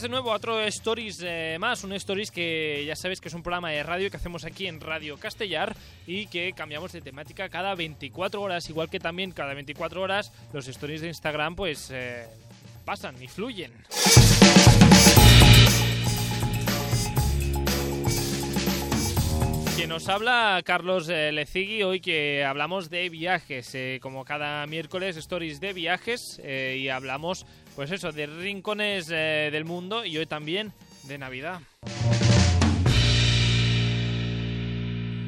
[0.00, 3.44] De nuevo a otro Stories eh, más, un Stories que ya sabéis que es un
[3.44, 7.76] programa de radio que hacemos aquí en Radio Castellar y que cambiamos de temática cada
[7.76, 12.26] 24 horas, igual que también cada 24 horas los Stories de Instagram pues eh,
[12.84, 13.72] pasan y fluyen.
[19.76, 25.60] Quien nos habla, Carlos eh, Lecigui, hoy que hablamos de viajes, como cada miércoles, stories
[25.60, 30.72] de viajes, y hablamos, pues eso, de rincones eh, del mundo y hoy también
[31.04, 31.60] de Navidad.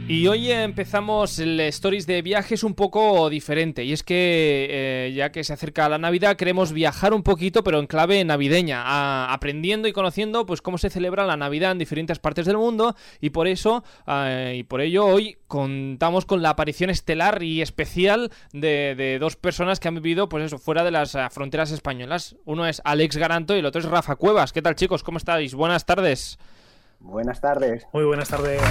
[0.09, 3.83] Y hoy empezamos el Stories de viajes un poco diferente.
[3.83, 7.81] Y es que eh, ya que se acerca la Navidad, queremos viajar un poquito, pero
[7.81, 12.21] en clave navideña, a- aprendiendo y conociendo pues cómo se celebra la Navidad en diferentes
[12.21, 12.95] partes del mundo.
[13.21, 18.31] Y por eso, eh, y por ello, hoy contamos con la aparición estelar y especial
[18.53, 22.37] de, de dos personas que han vivido, pues eso, fuera de las eh, fronteras españolas.
[22.45, 24.53] Uno es Alex Garanto y el otro es Rafa Cuevas.
[24.53, 25.03] ¿Qué tal, chicos?
[25.03, 25.53] ¿Cómo estáis?
[25.57, 26.39] Buenas tardes.
[27.01, 27.87] Buenas tardes.
[27.93, 28.63] Muy buenas tardes.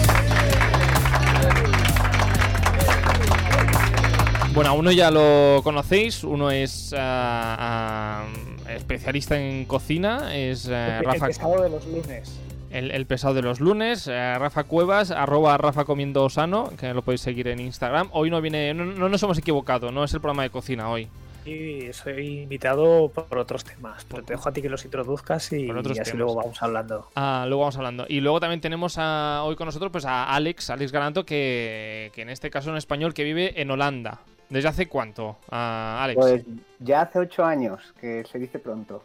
[4.53, 8.25] Bueno, uno ya lo conocéis, uno es ah, ah,
[8.69, 12.39] especialista en cocina, es eh, El Rafa, pesado de los lunes.
[12.71, 17.19] el, el pesado de los lunes, Rafa Cuevas, arroba Rafa Comiendo Sano, que lo podéis
[17.19, 18.07] seguir en Instagram.
[18.13, 21.09] Hoy no viene, no, no nos hemos equivocado, no es el programa de cocina hoy.
[21.45, 24.03] Y soy invitado por otros temas.
[24.09, 26.25] Pero te dejo a ti que los introduzcas y, Por otros y así temas.
[26.25, 27.07] luego vamos hablando.
[27.15, 28.05] Ah, luego vamos hablando.
[28.09, 32.23] Y luego también tenemos a- hoy con nosotros pues a Alex, Alex Garanto, que, que
[32.23, 34.19] en este caso es un español que vive en Holanda.
[34.49, 36.17] ¿Desde hace cuánto, ah, Alex?
[36.19, 36.43] Pues
[36.79, 39.03] ya hace ocho años, que se dice pronto.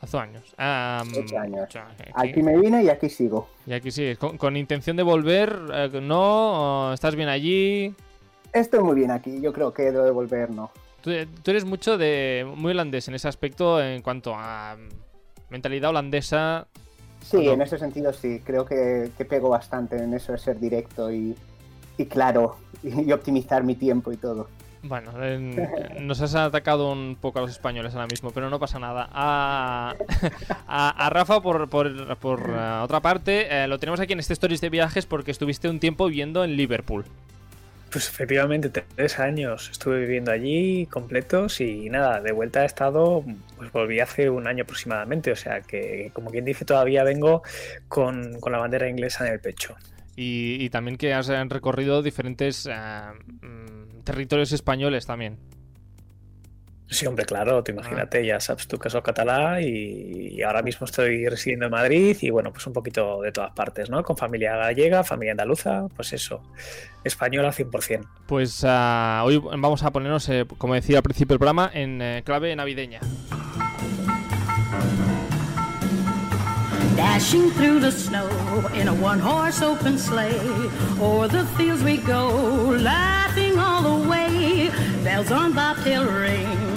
[0.00, 0.54] hace años.
[0.56, 1.60] Ah, Ocho años.
[1.64, 1.96] ocho años.
[2.14, 3.48] Aquí me vine y aquí sigo.
[3.66, 6.90] Y aquí sí, con, con intención de volver, eh, ¿no?
[6.90, 7.92] ¿O ¿Estás bien allí?
[8.52, 10.70] Estoy muy bien aquí, yo creo que debo de volver, ¿no?
[11.02, 11.10] Tú,
[11.42, 12.46] tú eres mucho de.
[12.56, 14.76] muy holandés en ese aspecto en cuanto a
[15.50, 16.66] mentalidad holandesa.
[17.22, 21.10] Sí, en ese sentido sí, creo que, que pego bastante en eso de ser directo
[21.12, 21.34] y,
[21.96, 24.48] y claro, y, optimizar mi tiempo y todo.
[24.82, 25.56] Bueno, en-
[26.06, 29.08] nos has atacado un poco a los españoles ahora mismo, pero no pasa nada.
[29.12, 29.94] A,
[30.68, 34.34] a- a Rafa, por, por- por, eh, otra parte, eh, lo tenemos aquí en este
[34.34, 37.04] Stories de viajes porque estuviste un tiempo viviendo en Liverpool.
[37.90, 43.24] Pues efectivamente, tres años estuve viviendo allí completos y nada, de vuelta he estado,
[43.56, 45.32] pues volví hace un año aproximadamente.
[45.32, 47.42] O sea que, como quien dice, todavía vengo
[47.88, 49.74] con, con la bandera inglesa en el pecho.
[50.16, 52.72] Y, y también que has recorrido diferentes eh,
[53.40, 55.38] mm, territorios españoles también.
[56.90, 61.28] Sí, hombre, claro, te imagínate, ya sabes tu caso catalá y, y ahora mismo estoy
[61.28, 64.02] residiendo en Madrid y bueno, pues un poquito de todas partes, ¿no?
[64.02, 66.42] Con familia gallega, familia andaluza, pues eso,
[67.04, 68.06] española 100%.
[68.26, 72.22] Pues ah, hoy vamos a ponernos, eh, como decía al principio del programa, en eh,
[72.24, 73.00] clave navideña.
[76.98, 78.28] Dashing through the snow
[78.74, 80.34] in a one horse open sleigh.
[81.00, 84.68] O'er the fields we go, laughing all the way.
[85.04, 86.67] Bells on bobtail ring,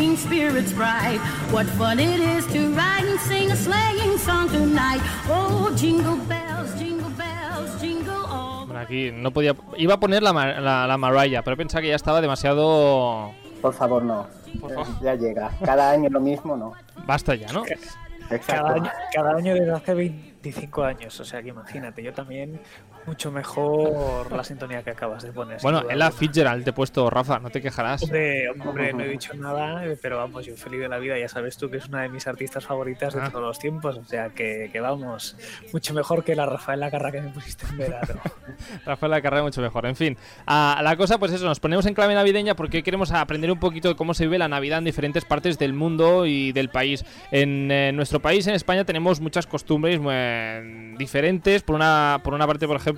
[0.00, 1.20] making spirits bright.
[1.52, 5.00] What fun it is to ride and sing a sleighing song tonight.
[5.28, 9.54] Oh, jingle bells, jingle bells, jingle all the Bueno, aquí no podía.
[9.76, 13.32] Iba a poner la, la, la Mariah, pero pensaba que ya estaba demasiado.
[13.60, 14.26] Por favor, no.
[14.60, 15.00] Por Eh, favor.
[15.02, 15.50] Ya llega.
[15.64, 16.72] Cada año lo mismo, ¿no?
[17.06, 17.62] Basta ya, ¿no?
[17.64, 18.66] Cada Exacto.
[18.72, 22.60] año, cada año desde hace 25 años, o sea que imagínate, yo también
[23.06, 25.58] mucho mejor la sintonía que acabas de poner.
[25.62, 26.10] Bueno, Ella alguna.
[26.12, 28.02] Fitzgerald te he puesto, Rafa, no te quejarás.
[28.02, 31.28] Hombre, hombre, no he dicho nada, eh, pero vamos, yo feliz de la vida, ya
[31.28, 33.28] sabes tú que es una de mis artistas favoritas de Ah.
[33.30, 35.36] todos los tiempos, o sea que, que vamos,
[35.72, 38.20] mucho mejor que la Rafaela Carra que me pusiste en verano.
[38.86, 39.86] Rafael la carrera mucho mejor.
[39.86, 43.12] En fin, a la cosa, pues eso, nos ponemos en clave navideña porque hoy queremos
[43.12, 46.52] aprender un poquito de cómo se vive la Navidad en diferentes partes del mundo y
[46.52, 47.04] del país.
[47.30, 51.62] En eh, nuestro país, en España, tenemos muchas costumbres eh, diferentes.
[51.62, 52.89] Por una, por una parte, por ejemplo,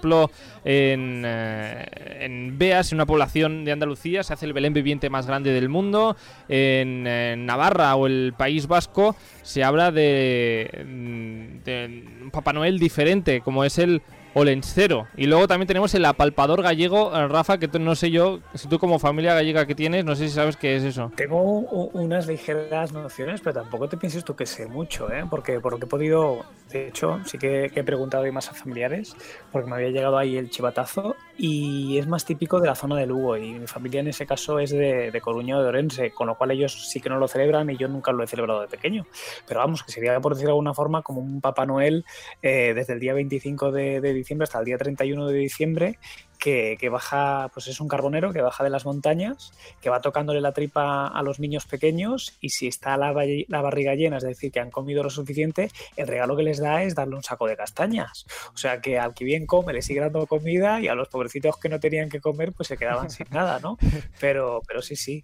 [0.64, 1.86] en, eh,
[2.20, 5.68] en Beas, en una población de Andalucía, se hace el Belén viviente más grande del
[5.68, 6.16] mundo.
[6.48, 7.02] En,
[7.46, 13.64] Navarra o el País Vasco se habla de, mm, de un Papá Noel diferente, como
[13.64, 14.02] es el
[14.34, 15.06] Olencero.
[15.16, 18.78] Y luego también tenemos el apalpador gallego, eh, Rafa, que no sé yo, si tú
[18.78, 21.12] como familia gallega que tienes, no sé si sabes qué es eso.
[21.16, 25.24] Tengo unas ligeras nociones, pero tampoco te pienses tú que sé mucho, ¿eh?
[25.28, 28.54] porque por lo que he podido, de hecho, sí que he preguntado y más a
[28.54, 29.16] familiares,
[29.50, 33.04] porque me había llegado ahí el chivatazo, y es más típico de la zona de
[33.04, 36.28] Lugo, y mi familia en ese caso es de, de Coruña o de Orense, con
[36.28, 38.68] lo cual ellos sí que no lo celebran y yo nunca lo he celebrado de
[38.68, 39.08] pequeño.
[39.44, 42.04] Pero vamos, que sería, por decirlo de alguna forma, como un Papá Noel
[42.42, 45.98] eh, desde el día 25 de, de diciembre hasta el día 31 de diciembre,
[46.42, 50.40] que, que, baja, pues es un carbonero que baja de las montañas, que va tocándole
[50.40, 53.14] la tripa a los niños pequeños y si está la,
[53.46, 56.82] la, barriga llena, es decir, que han comido lo suficiente, el regalo que les da
[56.82, 58.26] es darle un saco de castañas.
[58.52, 61.58] O sea que al que bien come le sigue dando comida y a los pobrecitos
[61.58, 63.78] que no tenían que comer pues se quedaban sin nada, ¿no?
[64.18, 65.22] Pero, pero sí, sí.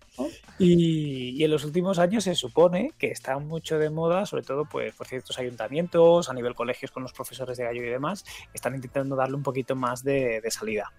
[0.57, 4.67] Y, y en los últimos años se supone que está mucho de moda, sobre todo
[4.67, 8.25] pues por ciertos ayuntamientos, a nivel colegios con los profesores de gallo y demás,
[8.55, 10.93] están intentando darle un poquito más de, de salida.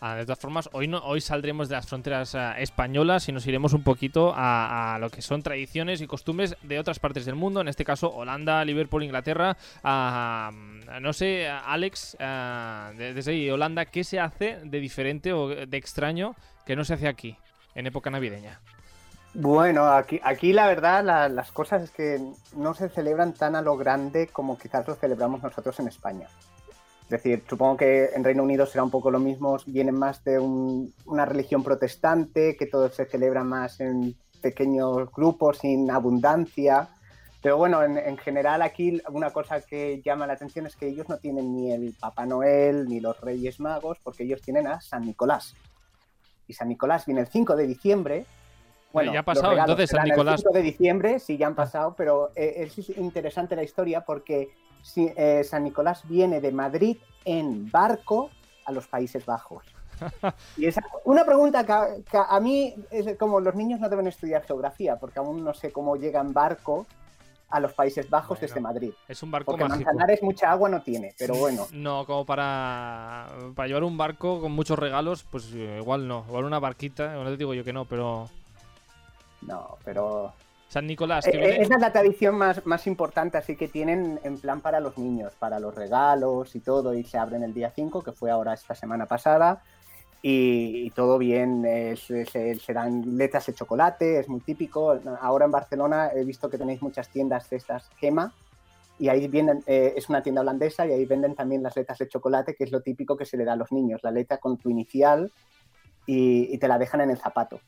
[0.00, 3.72] Ah, de todas formas, hoy, hoy saldremos de las fronteras uh, españolas y nos iremos
[3.72, 7.68] un poquito a, lo que son tradiciones y costumbres de otras partes del mundo, en
[7.68, 9.56] este caso Holanda, Liverpool, Inglaterra.
[9.82, 15.76] Uh, no sé, Alex, uh, desde ahí, Holanda, ¿qué se hace de diferente o de
[15.76, 17.36] extraño que no se hace aquí
[17.74, 18.60] en época navideña?
[19.34, 22.20] Bueno, aquí, aquí la verdad la, las cosas es que
[22.56, 26.28] no se celebran tan a lo grande como quizás lo celebramos nosotros en España.
[27.08, 30.38] Es decir, supongo que en Reino Unido será un poco lo mismo, vienen más de
[30.38, 36.86] un, una religión protestante, que todo se celebra más en pequeños grupos, sin abundancia.
[37.40, 41.08] Pero bueno, en, en, general aquí una cosa que llama la atención es que ellos
[41.08, 45.06] no tienen ni el Papá Noel ni los Reyes Magos, porque ellos tienen a San
[45.06, 45.54] Nicolás.
[46.46, 48.26] Y San Nicolás viene el 5 de diciembre.
[48.92, 50.40] Bueno, ya ha pasado entonces San Nicolás.
[50.40, 54.50] El 5 de diciembre, sí, ya han pasado, pero eh, es interesante la historia porque
[54.82, 58.30] si, eh, San Nicolás viene de Madrid en barco
[58.64, 59.64] a los Países Bajos.
[60.56, 64.44] Y esa, una pregunta que, que, a mí es como los niños no deben estudiar
[64.44, 66.86] geografía, porque aún no sé cómo llega en barco
[67.50, 68.92] a los Países Bajos bueno, desde Madrid.
[69.08, 69.86] Es un barco porque mágico.
[69.86, 71.66] Manzanares mucha agua no tiene, pero bueno.
[71.72, 76.24] No, como para, para llevar un barco con muchos regalos, pues igual no.
[76.28, 78.28] Igual una barquita, no te digo yo que no, pero...
[79.42, 80.32] No, pero
[80.68, 81.24] San Nicolás.
[81.24, 81.62] Que viene...
[81.62, 85.32] Esa es la tradición más, más importante, así que tienen en plan para los niños,
[85.38, 88.74] para los regalos y todo, y se abren el día 5, que fue ahora esta
[88.74, 89.62] semana pasada,
[90.20, 91.64] y, y todo bien,
[91.96, 94.98] se dan letras de chocolate, es muy típico.
[95.20, 98.34] Ahora en Barcelona he visto que tenéis muchas tiendas de estas Gema,
[98.98, 102.08] y ahí vienen, eh, es una tienda holandesa, y ahí venden también las letras de
[102.08, 104.58] chocolate, que es lo típico que se le da a los niños, la letra con
[104.58, 105.32] tu inicial,
[106.04, 107.60] y, y te la dejan en el zapato.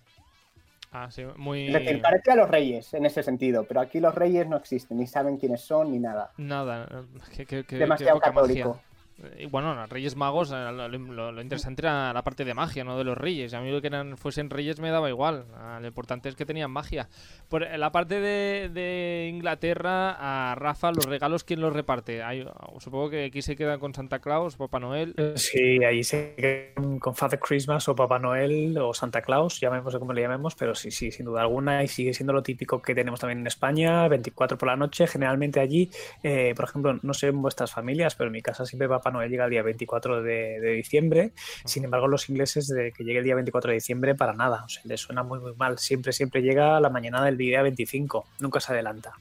[0.92, 1.68] Ah, sí, muy...
[1.68, 4.98] Es decir, parece a los reyes en ese sentido, pero aquí los reyes no existen,
[4.98, 6.32] ni saben quiénes son, ni nada.
[6.36, 7.04] Nada,
[7.46, 8.70] qué, demasiado católico.
[8.70, 8.89] Magia.
[9.38, 12.84] Y bueno, los Reyes Magos, eh, lo, lo, lo, interesante era la parte de magia,
[12.84, 12.96] ¿no?
[12.96, 13.54] De los Reyes.
[13.54, 15.46] A mí lo que eran, fuesen Reyes me daba igual.
[15.80, 17.08] Lo importante es que tenían magia.
[17.48, 22.22] Por la parte de, de Inglaterra, a Rafa, los regalos, ¿quién los reparte?
[22.22, 22.46] Hay,
[22.78, 25.14] supongo que aquí se queda con Santa Claus, Papá Noel.
[25.36, 30.12] Sí, ahí se queda con Father Christmas o Papá Noel o Santa Claus, llamémoslo como
[30.12, 31.82] le llamemos, pero sí, sí, sin duda alguna.
[31.82, 35.06] Y sigue siendo lo típico que tenemos también en España, 24 por la noche.
[35.06, 35.90] Generalmente allí,
[36.22, 39.30] eh, por ejemplo, no sé en vuestras familias, pero en mi casa siempre Papá Noel
[39.30, 41.32] llega el día 24 de, de, diciembre.
[41.64, 44.62] Sin embargo, los ingleses, de que llegue el día 24 de diciembre, para nada.
[44.64, 45.78] O sea, les suena muy, muy mal.
[45.78, 48.26] Siempre, siempre llega a la mañana del día 25.
[48.40, 49.12] Nunca se adelanta.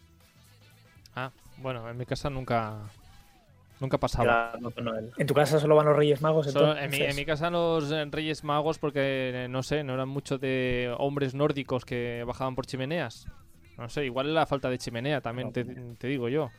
[1.16, 2.78] Ah, bueno, en mi casa nunca.
[3.80, 4.54] Nunca pasaba.
[5.18, 6.52] ¿En tu casa solo van los Reyes Magos?
[6.52, 10.42] Solo, en, mi, en, mi, casa los Reyes Magos, porque no sé, no eran muchos
[10.42, 13.26] de hombres nórdicos que bajaban por chimeneas.
[13.78, 16.52] No sé, igual la falta de chimenea también, no, te, te digo yo.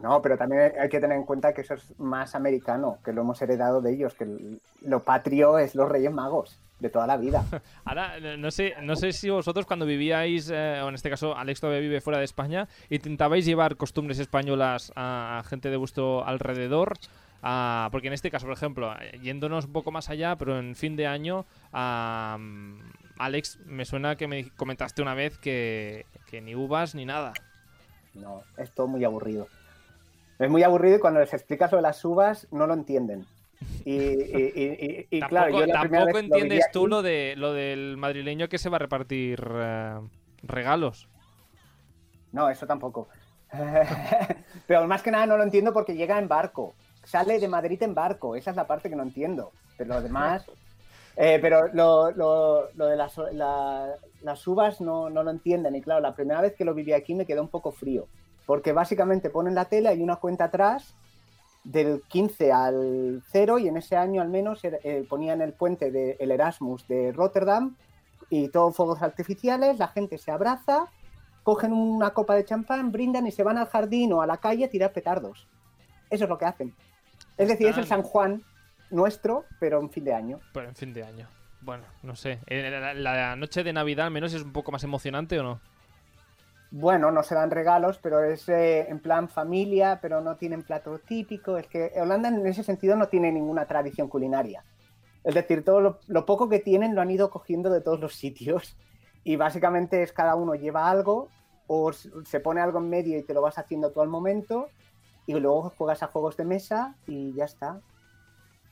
[0.00, 3.22] No, pero también hay que tener en cuenta que eso es más americano, que lo
[3.22, 7.44] hemos heredado de ellos, que lo patrio es los Reyes Magos de toda la vida.
[7.84, 11.60] Ahora, no sé, no sé si vosotros cuando vivíais, eh, o en este caso Alex
[11.60, 16.92] todavía vive fuera de España, intentabais llevar costumbres españolas a gente de vuestro alrededor.
[17.40, 21.06] Porque en este caso, por ejemplo, yéndonos un poco más allá, pero en fin de
[21.06, 27.32] año, Alex, me suena que me comentaste una vez que, que ni uvas ni nada.
[28.14, 29.48] No, es todo muy aburrido.
[30.38, 33.26] Es muy aburrido y cuando les explicas sobre las uvas no lo entienden.
[33.84, 37.52] Y, y, y, y tampoco, claro, yo la tampoco entiendes lo tú lo, de, lo
[37.52, 40.08] del madrileño que se va a repartir uh,
[40.42, 41.08] regalos.
[42.30, 43.08] No, eso tampoco.
[44.66, 46.74] Pero más que nada no lo entiendo porque llega en barco.
[47.02, 48.36] Sale de Madrid en barco.
[48.36, 49.52] Esa es la parte que no entiendo.
[49.76, 50.44] Pero lo demás.
[51.20, 53.92] Eh, pero lo, lo, lo de las, la,
[54.22, 55.74] las uvas no, no lo entienden.
[55.74, 58.06] Y claro, la primera vez que lo viví aquí me quedó un poco frío
[58.48, 60.94] porque básicamente ponen la tele, hay una cuenta atrás
[61.64, 66.16] del 15 al 0 y en ese año al menos eh, ponían el puente del
[66.16, 67.76] de Erasmus de Rotterdam
[68.30, 70.86] y todos fuegos artificiales, la gente se abraza,
[71.42, 74.64] cogen una copa de champán, brindan y se van al jardín o a la calle
[74.64, 75.46] a tirar petardos.
[76.08, 76.74] Eso es lo que hacen.
[77.36, 78.42] Es decir, es el San Juan
[78.88, 80.40] nuestro, pero en fin de año.
[80.54, 81.28] Pero en fin de año.
[81.60, 82.38] Bueno, no sé.
[82.46, 85.60] La, la noche de Navidad al menos es un poco más emocionante o no?
[86.70, 90.98] Bueno, no se dan regalos, pero es eh, en plan familia, pero no tienen plato
[90.98, 91.56] típico.
[91.56, 94.62] Es que Holanda en ese sentido no tiene ninguna tradición culinaria.
[95.24, 98.14] Es decir, todo lo, lo poco que tienen lo han ido cogiendo de todos los
[98.14, 98.76] sitios.
[99.24, 101.28] Y básicamente es cada uno lleva algo
[101.66, 104.68] o se pone algo en medio y te lo vas haciendo tú al momento
[105.26, 107.80] y luego juegas a juegos de mesa y ya está.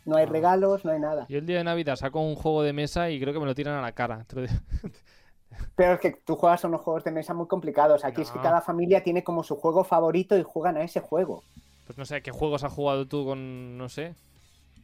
[0.07, 0.31] No hay Ah.
[0.31, 1.27] regalos, no hay nada.
[1.29, 3.55] Yo el día de Navidad saco un juego de mesa y creo que me lo
[3.55, 4.25] tiran a la cara.
[5.75, 8.05] Pero es que tú juegas a unos juegos de mesa muy complicados.
[8.05, 11.43] Aquí es que cada familia tiene como su juego favorito y juegan a ese juego.
[11.87, 14.15] Pues no sé, ¿qué juegos has jugado tú con, no sé,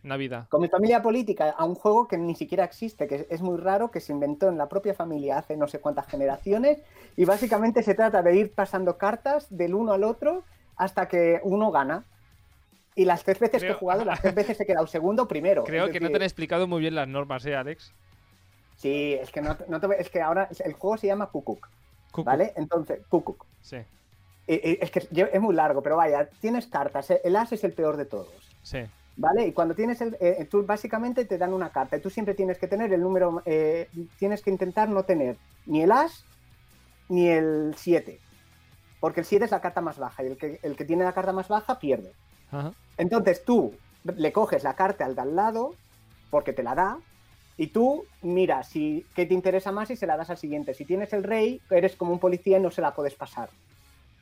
[0.02, 0.49] Navidad?
[0.49, 3.90] Con mi familia política, a un juego que ni siquiera existe, que es muy raro,
[3.90, 6.78] que se inventó en la propia familia hace no sé cuántas generaciones,
[7.16, 10.45] y básicamente se trata de ir pasando cartas del uno al otro
[10.76, 12.04] hasta que uno gana.
[12.95, 15.64] Y las tres veces que he jugado, las tres veces he quedado segundo o primero.
[15.66, 17.95] Creo que no te han explicado muy bien las normas, ¿eh, Alex?
[18.83, 21.69] Sí, es que, no, no te- es que ahora el juego se llama Kukuk.
[22.25, 22.53] ¿vale?
[22.57, 23.47] Entonces, Kukuk.
[23.62, 23.87] Sí, Eh,
[24.49, 27.09] eh, Es que es muy largo, pero vaya, tienes cartas.
[27.12, 28.29] eh, El as es el peor de todos.
[28.62, 28.81] sí.
[29.15, 29.47] ¿Vale?
[29.47, 30.17] Y cuando tienes el.
[30.21, 33.43] eh, tú básicamente te dan una carta y tú siempre tienes que tener el número.
[33.45, 35.37] eh, tienes que intentar no tener
[35.67, 36.25] ni el as
[37.11, 38.19] ni el 7.
[39.01, 41.12] Porque el 7 es la carta más baja y el que, el que tiene la
[41.12, 42.12] carta más baja pierde.
[42.51, 42.73] Ajá.
[42.97, 43.75] Entonces tú
[44.17, 45.75] le coges la carta al de al lado
[46.31, 46.99] porque te la da
[47.56, 50.75] y tú miras si, qué te interesa más y se la das al siguiente.
[50.75, 53.50] Si tienes el rey, eres como un policía y no se la puedes pasar.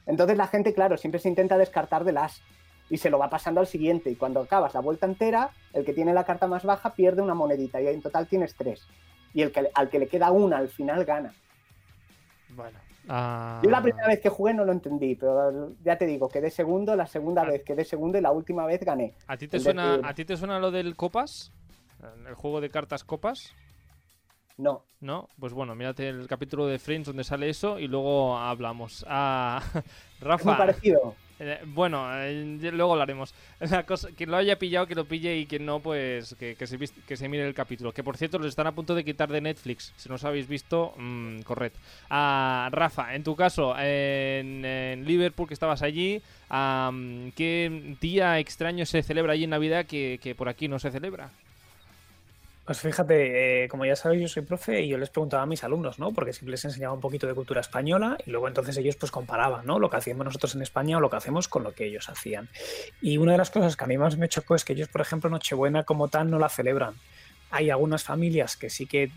[0.06, 2.42] Entonces la gente, claro, siempre se intenta descartar del as
[2.88, 4.10] y se lo va pasando al siguiente.
[4.10, 7.34] Y cuando acabas la vuelta entera, el que tiene la carta más baja pierde una
[7.34, 8.82] monedita y en total tienes tres.
[9.32, 11.32] Y el que, al que le queda una al final gana.
[12.56, 12.78] Bueno.
[13.08, 16.50] ah, Yo la primera vez que jugué no lo entendí, pero ya te digo, quedé
[16.50, 17.50] segundo, la segunda Ah.
[17.50, 19.14] vez quedé segundo y la última vez gané.
[19.28, 21.52] ¿A ti te suena, decir- a ti te suena lo del copas?
[22.26, 23.52] El juego de cartas copas,
[24.56, 24.82] No.
[25.00, 25.28] ¿no?
[25.38, 29.04] Pues bueno, mírate el capítulo de Friends donde sale eso y luego hablamos.
[29.08, 29.82] Ah, Es
[30.22, 31.14] muy Rafa, parecido.
[31.38, 33.34] eh, bueno, eh, luego hablaremos.
[33.60, 36.66] La cosa, quien lo haya pillado, que lo pille y quien no, pues que, que
[36.66, 37.92] se, que se mire el capítulo.
[37.92, 39.94] Que por cierto, lo están a punto de quitar de Netflix.
[39.96, 41.78] Si no os habéis visto, mm, correcto.
[42.10, 46.20] Ah, Rafa, en tu caso, en, en Liverpool, que estabas allí,
[47.34, 51.30] ¿qué día extraño se celebra allí en Navidad que, que por aquí no se celebra?
[52.70, 55.64] Pues fíjate, eh, como ya sabéis, yo soy profe y yo les preguntaba a mis
[55.64, 56.12] alumnos, ¿no?
[56.12, 59.66] Porque siempre les enseñaba un poquito de cultura española y luego entonces ellos pues comparaban,
[59.66, 59.80] ¿no?
[59.80, 62.48] Lo que hacíamos nosotros en España o lo que hacemos con lo que ellos hacían.
[63.02, 65.00] Y una de las cosas que a mí más me chocó es que ellos, por
[65.00, 66.94] ejemplo, Nochebuena como tal no la celebran.
[67.50, 69.10] Hay algunas familias que sí que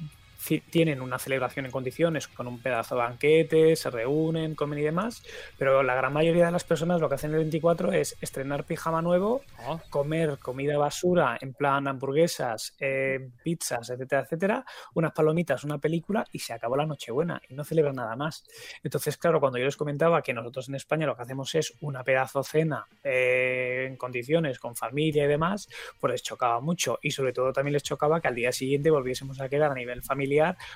[0.70, 5.24] tienen una celebración en condiciones con un pedazo de banquete, se reúnen, comen y demás,
[5.58, 9.02] pero la gran mayoría de las personas lo que hacen el 24 es estrenar pijama
[9.02, 15.78] nuevo, Oh, comer comida basura, en plan hamburguesas, eh, pizzas, etcétera, etcétera, unas palomitas, una
[15.78, 18.44] película y se acabó la Nochebuena y no celebran nada más.
[18.84, 22.04] Entonces, claro, cuando yo les comentaba que nosotros en España lo que hacemos es una
[22.04, 25.70] pedazo cena eh, en condiciones, con familia y demás,
[26.00, 29.40] pues les chocaba mucho y sobre todo también les chocaba que al día siguiente volviésemos
[29.40, 30.33] a quedar a nivel familiar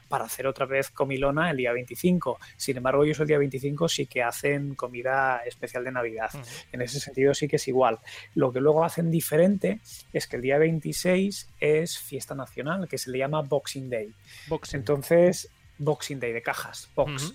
[0.07, 2.39] para hacer otra vez comilona el día 25.
[2.55, 6.29] Sin embargo, ellos el día 25 sí que hacen comida especial de Navidad.
[6.71, 7.99] En ese sentido sí que es igual.
[8.35, 9.79] Lo que luego hacen diferente
[10.13, 14.11] es que el día 26 es fiesta nacional, que se le llama Boxing Day.
[14.47, 14.79] boxing.
[14.79, 17.33] Entonces, Boxing Day de cajas, box.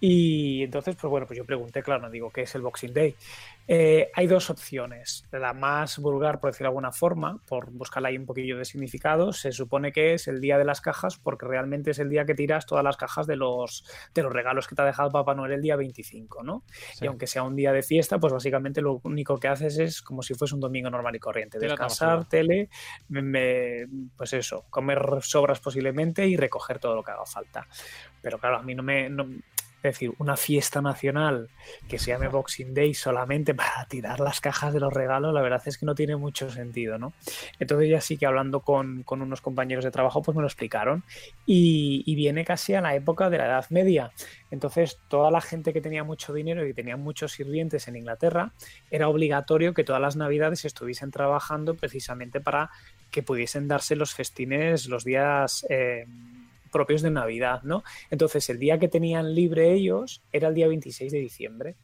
[0.00, 3.16] Y entonces, pues bueno, pues yo pregunté, claro, no digo qué es el Boxing Day.
[3.70, 5.24] Eh, hay dos opciones.
[5.30, 9.32] La más vulgar, por decirlo de alguna forma, por buscarle ahí un poquillo de significado,
[9.34, 12.34] se supone que es el día de las cajas, porque realmente es el día que
[12.34, 13.84] tiras todas las cajas de los,
[14.14, 16.64] de los regalos que te ha dejado Papá Noel el día 25, ¿no?
[16.94, 17.04] Sí.
[17.04, 20.22] Y aunque sea un día de fiesta, pues básicamente lo único que haces es como
[20.22, 21.58] si fuese un domingo normal y corriente.
[21.58, 22.70] Descansar, tele,
[23.08, 27.66] me- me- pues eso, comer sobras posiblemente y recoger todo lo que haga falta.
[28.22, 29.10] Pero claro, a mí no me...
[29.10, 29.28] no-
[29.78, 31.48] es decir, una fiesta nacional
[31.88, 35.62] que se llame Boxing Day solamente para tirar las cajas de los regalos, la verdad
[35.66, 37.12] es que no tiene mucho sentido, ¿no?
[37.60, 41.04] Entonces ya sí que hablando con, con unos compañeros de trabajo, pues me lo explicaron.
[41.46, 44.10] Y, viene casi a la época de la Edad Media.
[44.50, 48.52] Entonces, toda la gente que tenía mucho dinero y tenía muchos sirvientes en Inglaterra,
[48.90, 52.70] era obligatorio que todas las navidades estuviesen trabajando precisamente para
[53.12, 56.06] que pudiesen darse los festines los días eh,
[56.70, 57.82] propios de Navidad, ¿no?
[58.10, 61.76] Entonces, el día que tenían libre ellos era el día 26 de diciembre.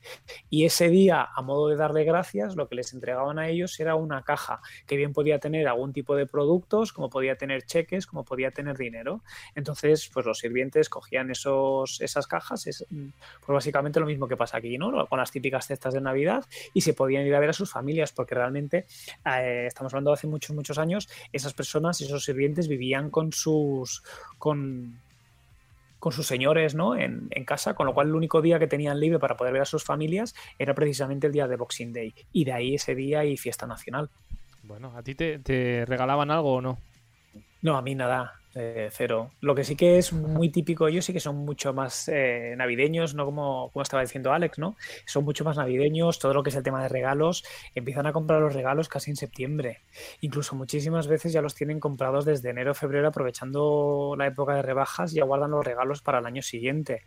[0.50, 3.94] Y ese día, a modo de darle gracias, lo que les entregaban a ellos era
[3.94, 8.24] una caja que bien podía tener algún tipo de productos, como podía tener cheques, como
[8.24, 9.22] podía tener dinero.
[9.54, 14.58] Entonces, pues los sirvientes cogían esos, esas cajas, es pues básicamente lo mismo que pasa
[14.58, 15.06] aquí, ¿no?
[15.06, 18.12] Con las típicas cestas de Navidad y se podían ir a ver a sus familias,
[18.12, 18.86] porque realmente,
[19.24, 24.02] eh, estamos hablando de hace muchos, muchos años, esas personas, esos sirvientes vivían con sus,
[24.38, 24.73] con,
[25.98, 26.96] con sus señores, ¿no?
[26.96, 29.62] En, en casa, con lo cual el único día que tenían libre para poder ver
[29.62, 32.14] a sus familias era precisamente el día de Boxing Day.
[32.32, 34.10] Y de ahí ese día y fiesta nacional.
[34.62, 36.78] Bueno, ¿a ti te, te regalaban algo o no?
[37.62, 38.34] No, a mí nada.
[38.56, 39.32] Eh, cero.
[39.40, 43.14] Lo que sí que es muy típico, ellos sí que son mucho más eh, navideños,
[43.14, 44.76] no como, como estaba diciendo Alex, ¿no?
[45.06, 47.44] Son mucho más navideños, todo lo que es el tema de regalos,
[47.74, 49.80] empiezan a comprar los regalos casi en septiembre.
[50.20, 54.62] Incluso muchísimas veces ya los tienen comprados desde enero o febrero, aprovechando la época de
[54.62, 57.02] rebajas, ya guardan los regalos para el año siguiente.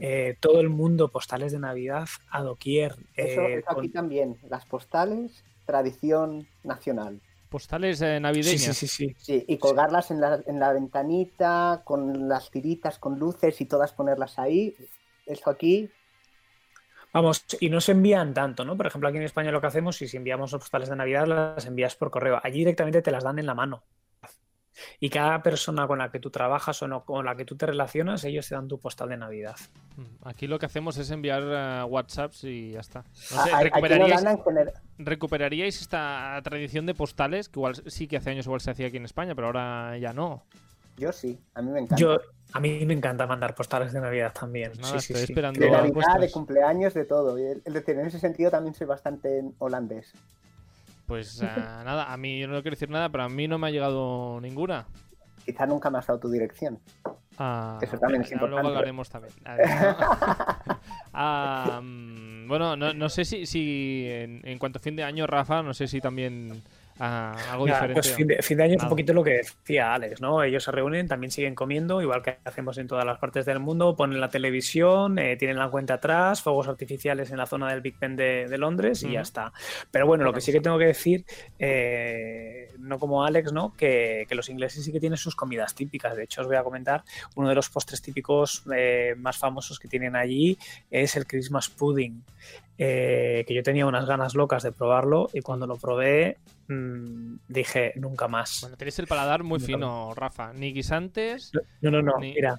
[0.00, 2.92] Eh, todo el mundo, postales de Navidad a doquier.
[3.14, 7.20] Eso, eh, eso aquí con- también, las postales, tradición nacional.
[7.50, 8.62] Postales eh, navideñas.
[8.76, 9.16] sí, sí, sí.
[9.18, 13.92] Sí, y colgarlas en la, en la ventanita, con las tiritas, con luces y todas
[13.92, 14.74] ponerlas ahí.
[15.26, 15.90] Eso aquí,
[17.12, 18.76] Vamos, y no se envían tanto, ¿no?
[18.76, 21.96] Por ejemplo, aquí en España lo que hacemos, si enviamos postales de Navidad, las envías
[21.96, 22.40] por correo.
[22.42, 23.82] Allí directamente te las dan en la mano.
[24.98, 27.66] Y cada persona con la que tú trabajas o no, con la que tú te
[27.66, 29.56] relacionas, ellos te dan tu postal de Navidad.
[29.96, 33.04] Mm, Aquí lo que hacemos es enviar eh, WhatsApps y ya está.
[33.32, 33.72] No a- sé, a- aquí en
[34.98, 37.48] ¿recuperaríais, esta tradición de postales?
[37.48, 40.12] Que igual sí que hace años igual se hacía aquí en España, pero ahora ya
[40.12, 40.44] no.
[40.96, 41.96] Yo sí, a mí me encanta.
[41.96, 42.18] Yo,
[42.52, 44.72] a mí me encanta mandar postales de Navidad también.
[44.72, 45.32] Pues nada, sí, sí, estoy sí.
[45.32, 46.20] esperando de Navidad, vuestras.
[46.20, 47.38] de cumpleaños, de todo.
[47.38, 50.12] Es decir, en ese sentido también soy bastante holandés.
[51.10, 51.46] Pues eh,
[51.84, 54.40] nada, a mí yo no quiero decir nada, pero a mí no me ha llegado
[54.40, 54.86] ninguna.
[55.44, 56.78] Quizá nunca me has dado tu dirección.
[57.36, 58.78] Ah, Eso también es pero Luego importante.
[58.78, 59.34] hablaremos también.
[59.44, 60.80] A ver, ¿no?
[61.12, 65.26] Ah, mm, bueno, no, no sé si, si en, en cuanto a fin de año,
[65.26, 66.62] Rafa, no sé si también
[67.00, 67.94] ah, algo diferente.
[67.94, 70.42] pues fin de, fin de año es un poquito lo que decía Alex, ¿no?
[70.42, 73.96] Ellos se reúnen, también siguen comiendo, igual que hacemos en todas las partes del mundo,
[73.96, 77.98] ponen la televisión, eh, tienen la cuenta atrás, fuegos artificiales en la zona del Big
[77.98, 79.52] Ben de, de Londres y ya está.
[79.90, 81.24] Pero bueno, lo que sí que tengo que decir,
[81.58, 83.74] eh, no como Alex, ¿no?
[83.74, 86.16] Que, que los ingleses sí que tienen sus comidas típicas.
[86.16, 87.04] De hecho, os voy a comentar,
[87.36, 90.58] uno de los postres típicos eh, más famosos que tienen allí
[90.90, 92.22] es el Christmas pudding.
[92.82, 97.92] Eh, que yo tenía unas ganas locas de probarlo y cuando lo probé mm, dije
[97.96, 98.60] nunca más.
[98.62, 100.54] Bueno, tenéis el paladar muy fino, Rafa.
[100.54, 102.58] Ni guisantes, No, no, no, ni- mira,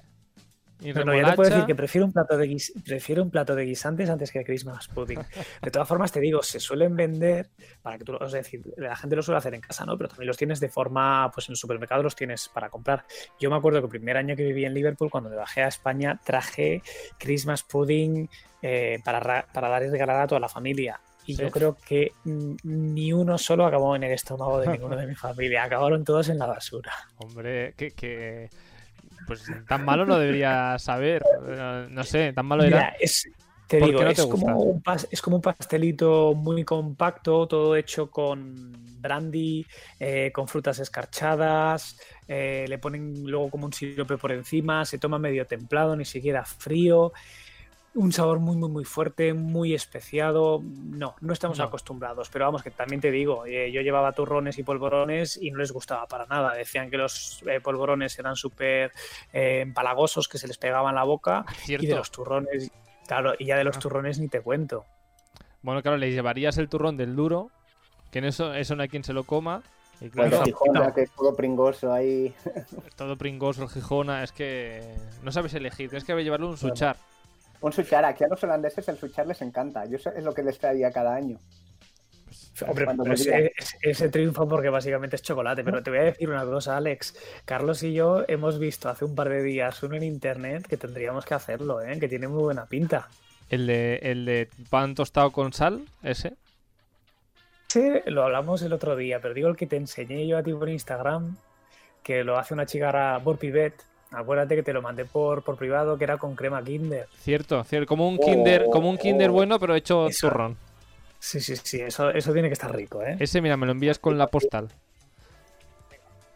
[0.94, 3.54] no, no, ya te puedo decir que prefiero un plato de guis- prefiero un plato
[3.54, 5.20] de guisantes antes que Christmas pudding.
[5.62, 7.50] De todas formas te digo, se suelen vender
[7.82, 9.96] para que tú, lo- es decir, la gente lo suele hacer en casa, ¿no?
[9.96, 13.04] Pero también los tienes de forma, pues en el supermercado los tienes para comprar.
[13.40, 15.68] Yo me acuerdo que el primer año que viví en Liverpool, cuando me bajé a
[15.68, 16.82] España, traje
[17.18, 18.28] Christmas pudding
[18.62, 21.00] eh, para, ra- para dar y regalar a toda la familia.
[21.24, 21.42] Y Sí.
[21.42, 22.12] yo creo que
[22.64, 25.62] ni uno solo acabó en el estómago de ninguno de mi familia.
[25.64, 26.92] Acabaron todos en la basura.
[27.18, 28.50] Hombre, que, que-
[29.26, 31.22] Pues tan malo no debería saber.
[31.48, 32.94] Eh, No sé, tan malo era.
[33.00, 33.28] Es,
[33.66, 37.46] te ¿Por digo, no es, te como un pas- es como un pastelito muy compacto,
[37.48, 39.66] todo hecho con brandy,
[39.98, 45.18] eh, con frutas escarchadas, eh, le ponen luego como un sirope por encima, se toma
[45.18, 47.12] medio templado, ni siquiera frío.
[47.94, 50.62] Un sabor muy, muy, muy fuerte, muy especiado.
[50.64, 51.64] No, no estamos No.
[51.64, 52.30] acostumbrados.
[52.30, 55.72] Pero vamos, que también te digo, eh, yo llevaba turrones y polvorones y no les
[55.72, 56.54] gustaba para nada.
[56.54, 58.92] Decían que los eh, polvorones eran súper
[59.34, 61.44] eh, empalagosos, que se les pegaba en la boca.
[61.64, 61.84] Cierto.
[61.84, 62.70] Y de los turrones,
[63.06, 63.80] claro, y ya de los Ah.
[63.80, 64.86] turrones ni te cuento.
[65.60, 67.50] Bueno, claro, le llevarías el turrón del duro,
[68.10, 69.62] que en eso, eso no hay quien se lo coma.
[70.00, 70.80] Y claro, Bueno, no, Gijón, no.
[70.84, 72.34] ya que es todo pringoso ahí.
[72.96, 74.82] todo pringoso, el Gijona, es que
[75.22, 76.96] no sabes elegir, tienes que llevarle un suchar.
[77.62, 79.84] Un suchar, aquí a los holandeses el suchar les encanta.
[79.86, 81.38] Yo es lo que les traía cada año.
[82.66, 83.38] Hombre, Cuando pero volvía.
[83.38, 85.64] ese, ese- ese triunfo porque básicamente es chocolate.
[85.64, 87.14] Pero te voy a decir una cosa, Alex.
[87.44, 91.24] Carlos y yo hemos visto hace un par de días uno en internet que tendríamos
[91.24, 91.98] que hacerlo, ¿eh?
[91.98, 93.08] que tiene muy buena pinta.
[93.48, 96.34] El de, el de pan tostado con sal, ese.
[97.68, 100.52] Ese lo hablamos el otro día, pero digo el que te enseñé yo a ti
[100.52, 101.36] por Instagram,
[102.02, 103.74] que lo hace una chica ahora, Borpibet.
[104.12, 107.06] Acuérdate que te lo mandé por, por privado, que era con crema Kinder.
[107.18, 107.86] Cierto, cierto.
[107.88, 109.32] Como un Oh, kinder, como un kinder oh.
[109.32, 110.28] bueno, pero hecho Eso.
[110.28, 110.56] turrón.
[111.18, 113.16] Sí, sí, sí, eso, eso tiene que estar rico, ¿eh?
[113.20, 114.68] Ese, mira, me lo envías con la postal.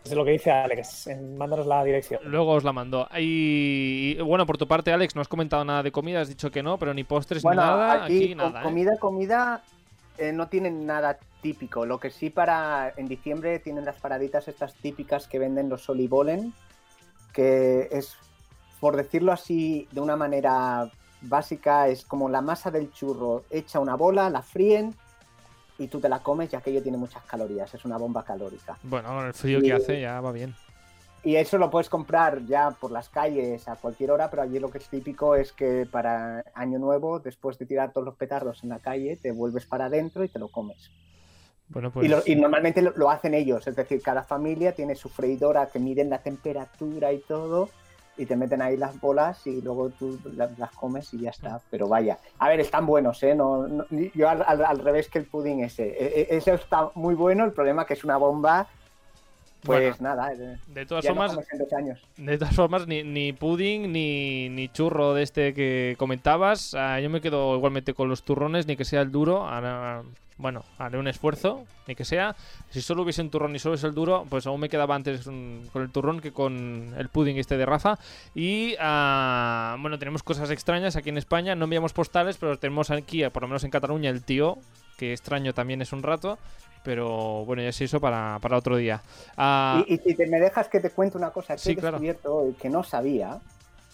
[0.04, 1.08] Es lo que dice Alex.
[1.36, 2.20] Mándanos la dirección.
[2.24, 3.08] Luego os la mando.
[3.18, 6.50] Y, y, bueno, por tu parte, Alex, no has comentado nada de comida, has dicho
[6.52, 8.04] que no, pero ni postres Bueno, ni nada.
[8.04, 8.60] aquí, nada.
[8.60, 8.62] ¿eh?
[8.62, 9.62] comida, comida,
[10.18, 11.84] eh, no tienen nada típico.
[11.84, 16.54] Lo que sí para en diciembre tienen las paraditas estas típicas que venden los Solibolen,
[17.36, 18.16] que es,
[18.80, 23.94] por decirlo así, de una manera básica, es como la masa del churro hecha una
[23.94, 24.94] bola, la fríen
[25.78, 28.78] y tú te la comes y aquello tiene muchas calorías, es una bomba calórica.
[28.82, 30.54] Bueno, con el frío que Y- hace ya va bien.
[31.22, 34.70] Y eso lo puedes comprar ya por las calles a cualquier hora, pero allí lo
[34.70, 38.70] que es típico es que para Año Nuevo, después de tirar todos los petardos en
[38.70, 40.90] la calle, te vuelves para adentro y te lo comes.
[41.68, 42.06] Bueno, pues.
[42.06, 45.66] Y, lo- y normalmente lo, lo hacen ellos, es decir, cada familia tiene su freidora
[45.66, 47.68] que miden la temperatura y todo,
[48.18, 51.60] y te meten ahí las bolas y luego tú la- las, comes y ya está.
[51.70, 53.34] Pero vaya, a ver, están buenos, ¿eh?
[53.34, 55.84] No, no- yo al, al- al revés que el pudding ese.
[55.88, 58.68] E- e- Ese está muy bueno, el problema que es una bomba
[59.66, 60.14] Pues Bueno.
[60.16, 62.00] nada, eh, De todas ya formas, dos años.
[62.16, 66.74] De todas formas, ni, ni pudding ni, ni churro de este que comentabas.
[66.74, 69.46] Ah, yo me quedo igualmente con los turrones, ni que sea el duro.
[69.48, 70.02] Ahora,
[70.38, 72.36] bueno, haré un esfuerzo, ni que sea.
[72.70, 75.24] Si solo hubiese un turrón y solo es el duro, pues aún me quedaba antes
[75.24, 77.98] con el turrón que con el pudding este de Rafa.
[78.34, 81.54] Y ah, bueno, tenemos cosas extrañas aquí en España.
[81.54, 84.58] No enviamos postales, pero tenemos aquí, por lo menos en Cataluña, el tío,
[84.96, 86.38] que extraño también es un rato.
[86.84, 89.02] Pero bueno, ya es eso para, para otro día.
[89.36, 91.76] Ah, Y, y si te, me dejas que te cuente una cosa que Sí, he
[91.76, 91.96] claro.
[91.96, 93.40] descubierto hoy que no sabía,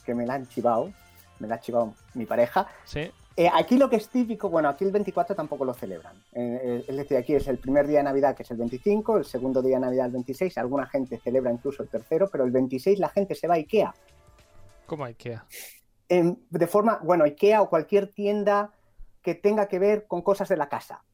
[0.05, 0.93] que me la han chivado,
[1.38, 2.67] me la ha chivado mi pareja.
[2.85, 3.11] sí.
[3.35, 6.15] Eh, aquí lo que es típico, bueno, aquí el 24 tampoco lo celebran.
[6.35, 9.17] Eh, eh, es decir, aquí es el primer día de Navidad, que es el 25,
[9.17, 10.59] el segundo día de Navidad, el 26.
[10.59, 13.95] Alguna gente celebra incluso el tercero, pero el 26 la gente se va a Ikea.
[14.85, 15.47] ¿Cómo IKEA?
[16.11, 18.71] En- de forma, bueno, Ikea o cualquier tienda
[19.22, 21.04] que tenga que ver con cosas de la casa.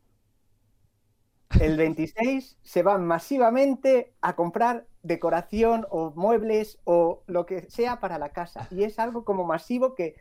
[1.58, 8.18] El 26 se van masivamente a comprar decoración o muebles o lo que sea para
[8.18, 8.68] la casa.
[8.70, 10.16] Y es algo como masivo que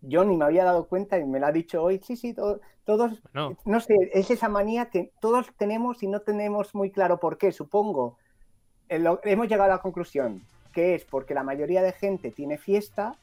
[0.00, 2.00] yo ni me había dado cuenta y me lo ha dicho hoy.
[2.04, 6.20] Sí, sí, to- todos, Bueno, no sé, es esa manía que todos tenemos y no
[6.20, 7.52] tenemos muy claro por qué.
[7.52, 8.18] Supongo,
[8.88, 13.16] hemos llegado a la conclusión que es porque la mayoría de gente tiene fiesta,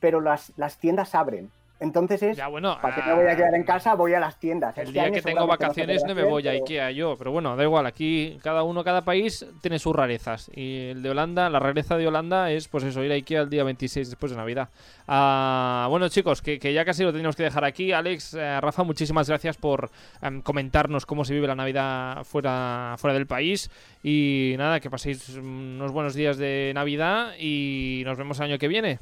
[0.00, 1.50] pero las, las tiendas abren.
[1.80, 2.78] Entonces es, ya bueno.
[2.80, 3.94] ¿para qué ah, me voy a quedar en casa?
[3.94, 4.76] Voy a las tiendas.
[4.76, 7.62] El Este día que tengo vacaciones no me voy a Ikea yo, pero bueno, da
[7.62, 10.50] igual, aquí cada uno, cada país tiene sus rarezas.
[10.54, 13.50] Y el de Holanda, la rareza de Holanda es pues eso, ir a Ikea el
[13.50, 14.68] día 26 después de Navidad.
[15.08, 17.92] Ah, bueno chicos, que, que ya casi lo tenemos que dejar aquí.
[17.92, 19.90] Alex, eh, Rafa, muchísimas gracias por
[20.20, 23.70] em, comentarnos cómo se vive la Navidad fuera, fuera del país.
[24.02, 28.68] Y nada, que paséis unos buenos días de Navidad y nos vemos el año que
[28.68, 28.98] viene.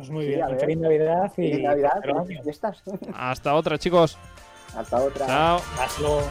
[0.00, 2.24] Pues muy Sí, bien, feliz Navidad y Feliz Navidad, año.
[2.42, 2.82] fiestas.
[3.14, 4.16] Hasta otra chicos.
[4.74, 5.26] Hasta otra.
[5.26, 5.60] Chao.
[5.78, 6.22] Hazlo.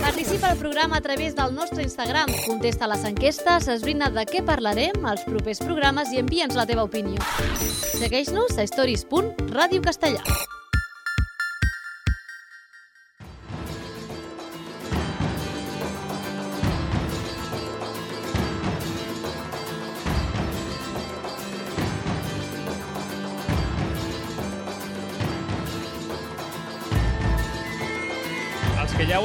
[0.00, 2.26] Participa al programa a través del nostre Instagram.
[2.46, 7.22] Contesta les enquestes, esbrina de què parlarem als propers programes i envia'ns la teva opinió.
[8.00, 10.24] Segueix-nos a stories.radiocastellà.
[10.26, 10.61] Els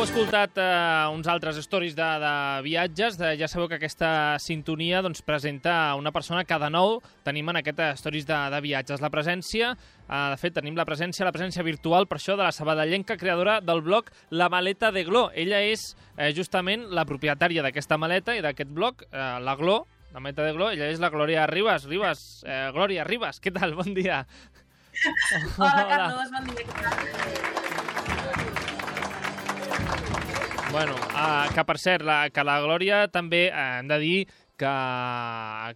[0.07, 5.19] escoltat eh, uns altres stories de, de viatges, de, ja sabeu que aquesta sintonia doncs,
[5.25, 9.03] presenta una persona que de nou tenim en aquest stories de, de viatges.
[9.03, 12.55] La presència, eh, de fet, tenim la presència, la presència virtual, per això, de la
[12.55, 15.27] sabadellenca creadora del blog La Maleta de Glo.
[15.35, 19.81] Ella és eh, justament la propietària d'aquesta maleta i d'aquest blog, eh, la Glo,
[20.13, 20.71] la Maleta de Glo.
[20.71, 21.89] Ella és la Glòria Ribas.
[21.89, 23.75] Ribas, eh, Glòria Ribas, què tal?
[23.75, 24.23] Bon dia.
[25.57, 27.66] Hola, Carlos, bon dia.
[30.71, 34.17] Bueno, uh, que per cert, la, que la Glòria també eh, hem de dir
[34.59, 35.71] que uh,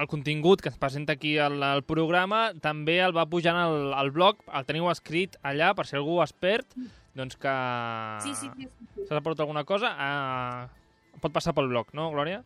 [0.00, 4.10] el contingut que es presenta aquí al, al programa també el va pujant al, al
[4.10, 6.66] blog, el teniu escrit allà per si algú es perd,
[7.14, 7.54] doncs que
[8.26, 8.66] Sí, sí, sí.
[8.66, 9.06] sí.
[9.06, 12.42] s'ha perdut alguna cosa, uh, pot passar pel blog, no, Glòria?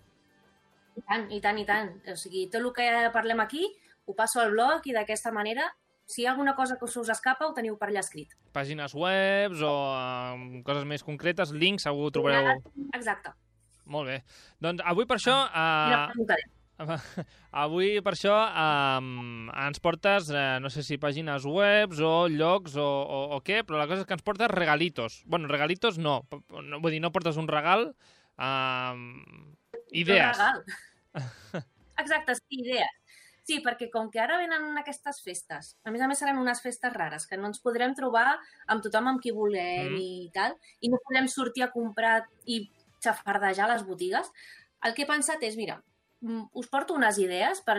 [0.97, 1.93] I tant, i tant, i tant.
[2.13, 3.65] O sigui, tot el que parlem aquí
[4.05, 5.71] ho passo al blog i d'aquesta manera,
[6.07, 8.35] si hi ha alguna cosa que se us escapa, ho teniu per allà escrit.
[8.57, 12.63] Pàgines webs o uh, coses més concretes, links, segur ho trobareu.
[12.95, 13.35] Exacte.
[13.87, 14.21] Molt bé.
[14.63, 15.41] Doncs avui per això...
[15.51, 16.47] Mira, Uh, preguntaré.
[17.65, 22.85] Avui, per això, um, ens portes, eh, no sé si pàgines webs o llocs o,
[22.85, 25.23] o, o què, però la cosa és que ens portes regalitos.
[25.25, 26.19] bueno, regalitos no,
[26.51, 27.89] no vull dir, no portes un regal,
[28.37, 29.57] um,
[29.91, 30.37] idees.
[30.37, 31.65] Un regal.
[32.03, 32.93] Exacte, sí, idees.
[33.47, 36.93] Sí, perquè com que ara venen aquestes festes, a més a més seran unes festes
[36.93, 38.33] rares, que no ens podrem trobar
[38.67, 40.01] amb tothom amb qui volem Mm.
[40.03, 42.65] i tal, i no podrem sortir a comprar i
[43.05, 44.33] xafardejar les botigues,
[44.83, 45.81] el que he pensat és, mira,
[46.23, 47.77] mm, us porto unes idees per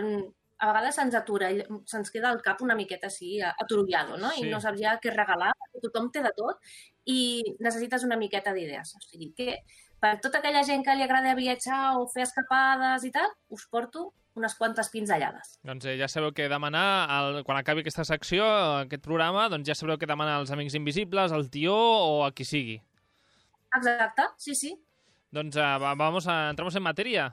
[0.60, 1.50] a vegades se'ns atura,
[1.86, 4.32] se'ns queda al cap una miqueta així aturullado, no?
[4.32, 4.46] Sí.
[4.46, 6.58] I no saps ja què regalar, perquè tothom té de tot
[7.06, 8.96] i necessites una miqueta d'idees.
[8.96, 9.60] O sigui que
[10.04, 14.12] per tota aquella gent que li agrada viatjar o fer escapades i tal, us porto
[14.38, 15.56] unes quantes pinzellades.
[15.66, 16.86] Doncs eh, ja sabeu què demanar
[17.18, 18.46] el, quan acabi aquesta secció,
[18.84, 22.46] aquest programa, doncs ja sabreu què demanar als Amics Invisibles, al Tió o a qui
[22.46, 22.78] sigui.
[23.76, 24.76] Exacte, sí, sí.
[25.34, 27.32] Doncs uh, vamos a, entramos en matèria.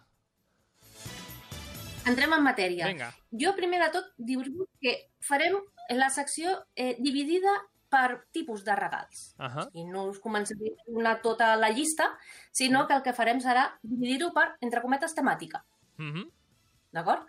[2.04, 2.88] Entrem en matèria.
[2.90, 3.12] Vinga.
[3.32, 5.56] Jo, primer de tot, dir-vos que farem
[5.96, 7.52] la secció eh, dividida
[7.94, 9.34] per tipus de regals.
[9.38, 9.68] Uh -huh.
[9.74, 12.10] I no us començaré a donar tota la llista,
[12.50, 15.64] sinó que el que farem serà dividir-ho per, entre cometes, temàtica.
[15.98, 16.30] Uh -huh.
[16.92, 17.28] D'acord?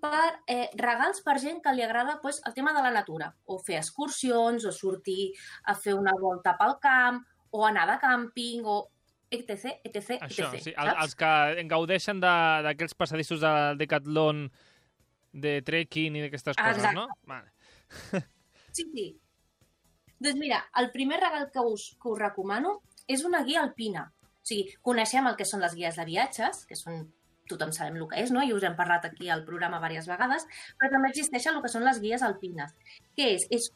[0.00, 3.58] Per eh, regals per gent que li agrada pues, el tema de la natura, o
[3.58, 5.32] fer excursions, o sortir
[5.64, 8.88] a fer una volta pel camp, o anar de càmping, o
[9.30, 10.62] etc, etc, Això, etc.
[10.62, 14.50] sí, el, els que gaudeixen de- d'aquells passadissos del Decathlon
[15.32, 16.94] de trekking i d'aquestes coses, Exacte.
[16.94, 17.08] no?
[17.24, 17.50] Vale.
[18.72, 19.20] Sí, sí.
[20.22, 22.76] Doncs mira, el primer regal que us, que us recomano
[23.10, 24.04] és una guia alpina.
[24.22, 27.08] O sigui, coneixem el que són les guies de viatges, que són
[27.50, 28.42] tothom sabem el que és, no?
[28.46, 30.46] i us hem parlat aquí al programa diverses vegades,
[30.78, 32.70] però també existeixen el que són les guies alpines.
[33.18, 33.48] Què és?
[33.50, 33.68] És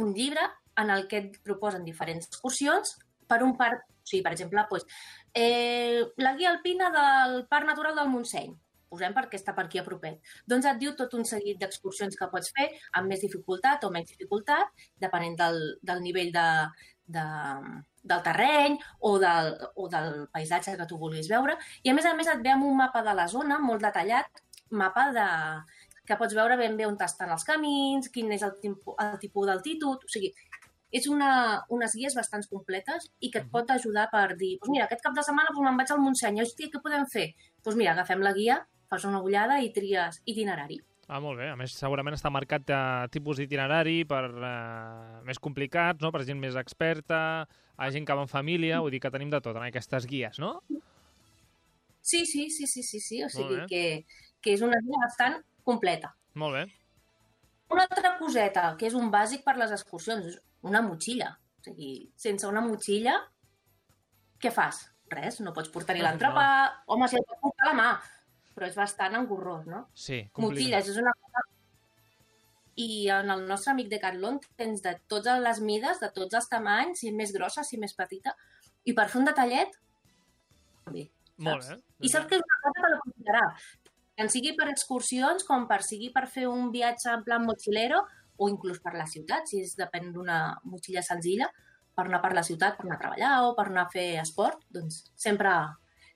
[0.00, 0.44] un llibre
[0.82, 2.96] en el que et proposen diferents excursions
[3.30, 4.84] per un parc, o sigui, per exemple, doncs,
[5.32, 8.52] eh, la guia alpina del Parc Natural del Montseny,
[8.94, 10.20] posem perquè està per aquí a propet.
[10.50, 14.14] Doncs et diu tot un seguit d'excursions que pots fer amb més dificultat o menys
[14.14, 16.48] dificultat, depenent del, del nivell de,
[17.06, 17.26] de,
[18.14, 21.58] del terreny o del, o del paisatge que tu vulguis veure.
[21.82, 24.44] I a més a més et ve amb un mapa de la zona molt detallat,
[24.70, 25.28] mapa de,
[26.08, 30.04] que pots veure ben bé on estan els camins, quin és el, el tipus d'altitud,
[30.04, 30.32] o sigui,
[30.94, 31.30] és una,
[31.74, 35.16] unes guies bastant completes i que et pot ajudar per dir, doncs mira, aquest cap
[35.16, 37.26] de setmana doncs me'n vaig al Montseny, hòstia, què podem fer?
[37.64, 40.80] Doncs mira, agafem la guia, fas una ullada i tries itinerari.
[41.08, 41.50] Ah, molt bé.
[41.52, 42.78] A més, segurament està marcat de
[43.12, 46.10] tipus d'itinerari per eh, més complicats, no?
[46.14, 47.20] per gent més experta,
[47.76, 50.40] a gent que va en família, vull dir que tenim de tot en aquestes guies,
[50.40, 50.56] no?
[52.04, 53.20] Sí, sí, sí, sí, sí, sí.
[53.24, 53.84] o Molt sigui que,
[54.40, 56.14] que és una guia bastant completa.
[56.40, 56.64] Molt bé.
[57.72, 61.34] Una altra coseta, que és un bàsic per les excursions, és una motxilla.
[61.60, 63.18] O sigui, sense una motxilla,
[64.40, 64.84] què fas?
[65.12, 66.46] Res, no pots portar-hi No, l'entrepà.
[66.92, 67.88] Home, si el pots portar la mà,
[68.54, 69.84] però és bastant engorrós, no?
[69.94, 71.44] Sí, Motxilles és una cosa...
[72.74, 76.48] I en el nostre amic de Carlon tens de totes les mides, de tots els
[76.50, 78.32] tamanys, si més grossa, si més petita.
[78.84, 79.76] I per fer un detallet,
[80.90, 81.08] bé.
[81.38, 81.82] Molt saps?
[81.82, 82.06] bé.
[82.06, 83.44] I saps que és una cosa que l'aprofitarà.
[84.18, 88.02] Tant sigui per excursions com per sigui per fer un viatge en plan mochilero
[88.36, 91.48] o inclús per la ciutat, si és depèn d'una motxilla senzilla,
[91.94, 94.62] per anar per la ciutat, per anar a treballar o per anar a fer esport,
[94.74, 95.52] doncs sempre,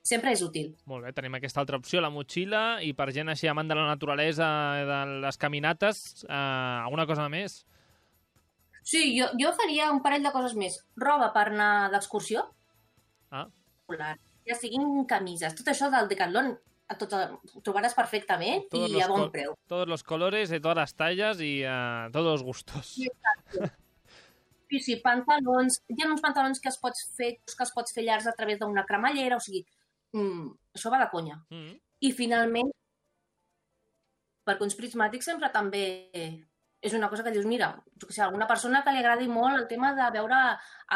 [0.09, 0.71] sempre és útil.
[0.89, 3.85] Molt bé, tenim aquesta altra opció, la motxilla, i per gent així amant de la
[3.87, 4.47] naturalesa,
[4.89, 7.59] de les caminates, eh, alguna cosa més?
[8.81, 10.79] Sí, jo, jo faria un parell de coses més.
[10.97, 12.47] Roba per anar d'excursió,
[13.31, 13.45] Ah,
[14.47, 16.47] ja siguin camises, tot això del Decathlon
[16.89, 19.53] a tot, ho trobaràs perfectament Todos i a bon preu.
[19.69, 22.87] todos los colores, de todas las tallas y a todos los gustos.
[22.87, 23.07] Sí,
[24.69, 25.79] Sí, sí, pantalons.
[25.89, 28.59] Hi ha uns pantalons que es pots fer, que es pots fer llargs a través
[28.59, 29.63] d'una cremallera, o sigui,
[30.15, 30.45] mm,
[30.75, 31.39] això va de conya.
[31.53, 31.73] Mm.
[32.07, 32.71] I finalment,
[34.47, 35.83] perquè uns prismàtics sempre també
[36.81, 39.57] és una cosa que dius, mira, jo que sé, alguna persona que li agradi molt
[39.57, 40.37] el tema de veure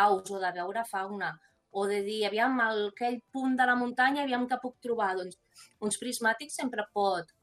[0.03, 1.33] aus o de veure fauna,
[1.73, 5.13] o de dir, aviam, aquell punt de la muntanya, aviam què puc trobar.
[5.17, 5.39] Doncs
[5.83, 7.33] uns prismàtics sempre pot,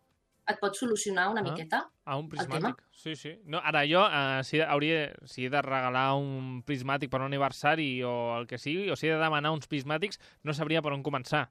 [0.50, 1.44] et pot solucionar una Ah.
[1.44, 1.80] miqueta.
[2.04, 2.80] Ah, un prismàtic.
[2.90, 3.40] Sí, sí.
[3.44, 8.02] No, ara jo, eh, si, hauria, si he de regalar un prismàtic per un aniversari
[8.02, 11.02] o el que sigui, o si he de demanar uns prismàtics, no sabria per on
[11.02, 11.48] començar.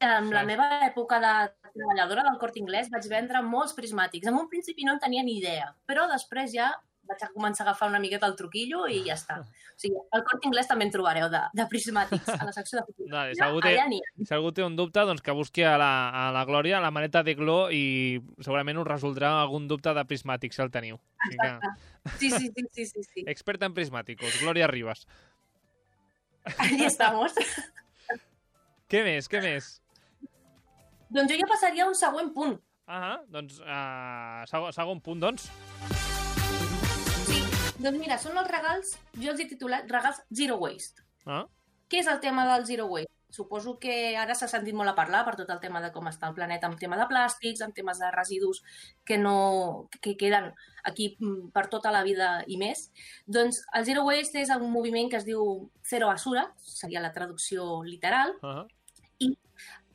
[0.00, 1.30] En la meva època de
[1.74, 4.28] treballadora del Corte Inglés vaig vendre molts prismàtics.
[4.30, 6.68] En un principi no en tenia ni idea, però després ja
[7.08, 9.40] vaig a començar a agafar una miqueta el truquillo i ja està.
[9.78, 12.82] O sigui, al Corte Inglés també en trobareu de, de prismàtics a la secció de
[12.88, 13.12] fotografia.
[13.12, 14.24] Vale, si algú té-.
[14.26, 17.22] Si algú té un dubte, doncs que busqui a la, a la Glòria la maneta
[17.22, 20.98] de Glo i segurament us resoldrà algun dubte de prismàtics si el teniu.
[21.30, 21.52] Que,
[22.18, 23.24] Sí, sí, sí, sí, sí, sí.
[23.34, 25.06] experta en prismàticos, Glòria Ribas.
[26.58, 27.34] Allí estamos.
[28.88, 29.76] Què més, què més?
[31.08, 32.58] doncs jo ja passaria a un següent punt.
[32.88, 35.50] Ah, doncs, uh, segon, segon punt, doncs.
[37.78, 41.04] Doncs mira, són els regals, jo els he titulat regals Zero Waste.
[41.30, 41.44] Ah,
[41.88, 43.12] Què és el tema del Zero Waste?
[43.30, 46.30] Suposo que ara s'ha sentit molt a parlar per tot el tema de com està
[46.30, 48.62] el planeta amb tema de plàstics, amb temes de residus
[49.06, 50.48] que no que queden
[50.90, 52.88] aquí mm, per tota la vida i més.
[53.26, 55.44] Doncs el Zero Waste és un moviment que es diu
[55.86, 58.64] Zero Basura, seria la traducció literal, ah,
[59.22, 59.30] eh,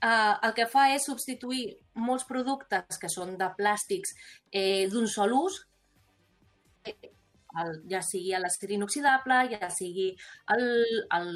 [0.08, 1.66] el que fa és substituir
[1.96, 4.16] molts productes que són de plàstics
[4.52, 5.66] eh, d'un sol ús,
[7.62, 10.10] el, ja sigui l'acer inoxidable, ja sigui
[10.56, 10.64] el,
[11.18, 11.32] el,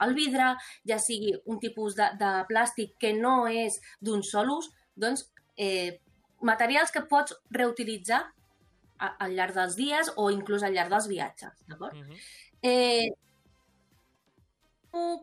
[0.00, 4.70] el vidre, ja sigui un tipus de, de plàstic que no és d'un sol ús,
[4.94, 5.26] doncs
[5.56, 6.00] eh,
[6.40, 8.20] materials que pots reutilitzar
[8.98, 11.94] a- al llarg dels dies o inclús al llarg dels viatges, d'acord?
[11.94, 12.20] uh -huh.
[12.62, 13.08] Eh,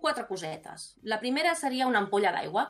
[0.02, 0.96] quatre cosetes.
[1.04, 2.70] La primera seria una ampolla d'aigua.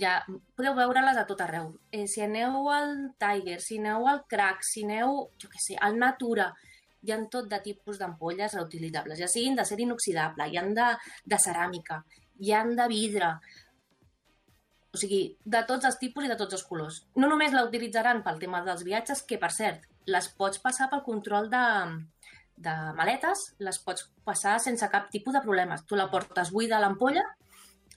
[0.00, 0.16] Ja
[0.56, 1.68] podeu veure-les a tot arreu.
[1.94, 5.98] Eh, si aneu al Tiger, si aneu al Crack, si aneu, jo què sé, al
[6.00, 6.48] Natura,
[7.06, 10.88] hi ha tot de tipus d'ampolles reutilitzables, ja siguin d'acer inoxidable, hi han de,
[11.24, 12.00] de ceràmica,
[12.42, 13.30] hi han de vidre,
[14.96, 17.02] o sigui, de tots els tipus i de tots els colors.
[17.20, 21.04] No només la utilitzaran pel tema dels viatges, que, per cert, les pots passar pel
[21.06, 21.64] control de,
[22.66, 25.84] de maletes, les pots passar sense cap tipus de problemes.
[25.86, 27.26] Tu la portes buida a l'ampolla,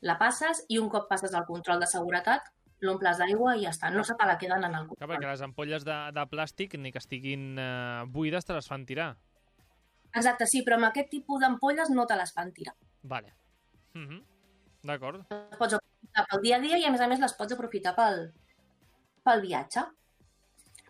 [0.01, 2.47] la passes i un cop passes al control de seguretat,
[2.85, 3.89] l'omples d'aigua i ja està.
[3.91, 5.09] No se te la queden en el Clar, control.
[5.12, 9.12] perquè les ampolles de, de plàstic, ni que estiguin eh, buides, te les fan tirar.
[10.15, 12.75] Exacte, sí, però amb aquest tipus d'ampolles no te les fan tirar.
[13.03, 13.33] Vale.
[13.93, 14.23] Mhm.
[14.89, 15.25] D'acord.
[15.29, 17.93] Les pots aprofitar pel dia a dia i, a més a més, les pots aprofitar
[17.97, 18.29] pel,
[19.27, 19.83] pel viatge.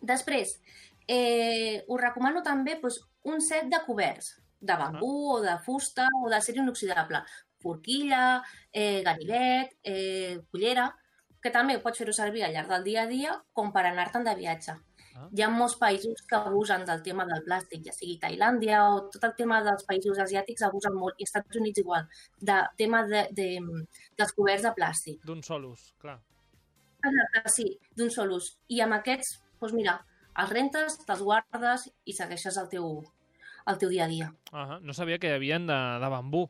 [0.02, 0.54] Després,
[1.08, 6.30] eh, us recomano també doncs, un set de coberts de bambú o de fusta o
[6.30, 7.24] d'acer inoxidable.
[7.64, 8.42] Forquilla,
[8.72, 10.90] eh, ganivet, eh, cullera,
[11.42, 14.36] que també pots fer-ho servir al llarg del dia a dia com per anar-te'n de
[14.36, 14.76] viatge.
[15.16, 15.28] Ah.
[15.36, 19.24] Hi ha molts països que abusen del tema del plàstic, ja sigui Tailàndia o tot
[19.28, 22.08] el tema dels països asiàtics abusen molt, i Estats Units igual,
[22.40, 23.50] de tema de, de,
[24.20, 25.24] dels coberts de plàstic.
[25.28, 26.20] D'un sol ús, clar.
[27.00, 28.54] Exacte, sí, d'un sol ús.
[28.76, 30.00] I amb aquests, doncs mira,
[30.40, 32.90] els rentes, te'ls guardes i segueixes el teu,
[33.68, 34.32] el teu dia a dia.
[34.52, 36.48] Ah no sabia que hi havia de, de bambú.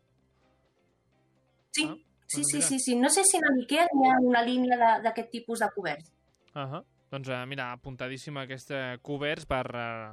[1.80, 1.96] Sí, Ah,
[2.28, 2.96] sí, doncs sí, sí, sí.
[3.00, 6.12] No sé si en l'Ikea hi ha una línia de- d'aquest tipus de coberts.
[6.54, 10.12] Ah Doncs eh, mira, apuntadíssim aquest eh, coberts per, eh,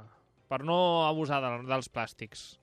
[0.49, 2.57] per no abusar de, dels plàstics.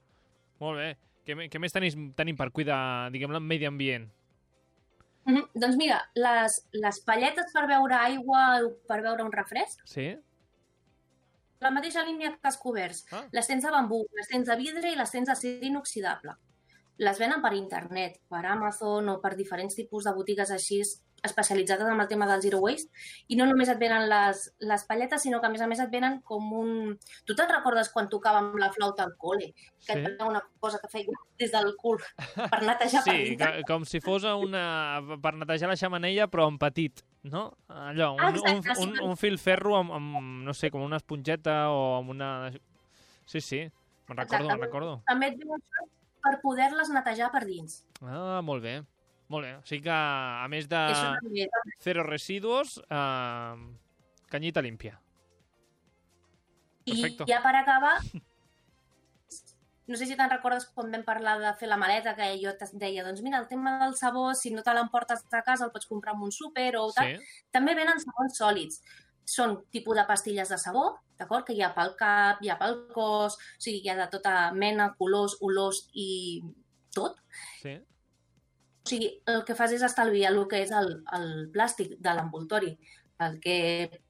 [0.59, 0.89] Molt bé.
[1.25, 4.09] Què, què més tenim, tenim per cuidar, diguem-ne, el medi ambient?
[5.25, 5.47] Mhm.
[5.55, 10.11] Doncs mira, les, les palletes per beure aigua, per beure un refresc, Sí?
[11.65, 13.07] la mateixa línia que els coberts.
[13.11, 13.23] Ah.
[13.33, 16.35] Les tens de bambú, les tens de vidre i les tens d'acer inoxidable.
[16.99, 20.83] Les venen per internet, per Amazon o per diferents tipus de botigues així
[21.25, 22.91] especialitzades en el tema del zero waste
[23.33, 25.89] i no només et venen les, les palletes, sinó que a més a més et
[25.91, 26.99] venen com un...
[27.25, 29.49] Tu te'n recordes quan tocàvem la flauta al col·le?
[29.87, 29.99] Que Sí.
[29.99, 31.99] et venia una cosa que feia des del cul
[32.53, 33.51] per netejar per Sí, dintre?
[33.57, 35.01] que, com si fos una...
[35.25, 37.47] per netejar la xamanella, però en petit, no?
[37.69, 39.03] Allò, un, un, exacte, un, sí.
[39.09, 42.31] un fil ferro amb, amb, no sé, com una esponjeta o amb una...
[43.25, 43.65] Sí, sí,
[44.11, 44.97] me'n recordo, me'n recordo.
[45.09, 45.89] També et això
[46.25, 47.83] per poder-les netejar per dins.
[48.01, 48.79] Ah, molt bé.
[49.33, 49.55] Molt bé.
[49.57, 50.81] O sigui que, a més de
[51.85, 53.57] cero residuos, eh,
[54.33, 54.99] canyita límpia.
[56.85, 57.25] Perfecto.
[57.25, 57.95] I ja per acabar,
[59.89, 62.69] no sé si te'n recordes quan vam parlar de fer la maleta, que jo te
[62.81, 65.89] deia, doncs mira, el tema del sabó, si no te l'emportes a casa, el pots
[65.89, 67.17] comprar en un súper o tal.
[67.17, 67.41] Sí?
[67.55, 68.81] També venen sabons sòlids.
[69.25, 70.85] Són tipus de pastilles de sabó,
[71.19, 71.47] d'acord?
[71.47, 74.35] Que hi ha pel cap, hi ha pel cos, o sigui, hi ha de tota
[74.53, 76.43] mena, colors, olors i
[76.95, 77.17] tot.
[77.63, 77.77] Sí?
[78.85, 82.75] O sigui, el que fas és estalviar el que és el, el plàstic de l'envoltori.
[83.25, 83.57] El que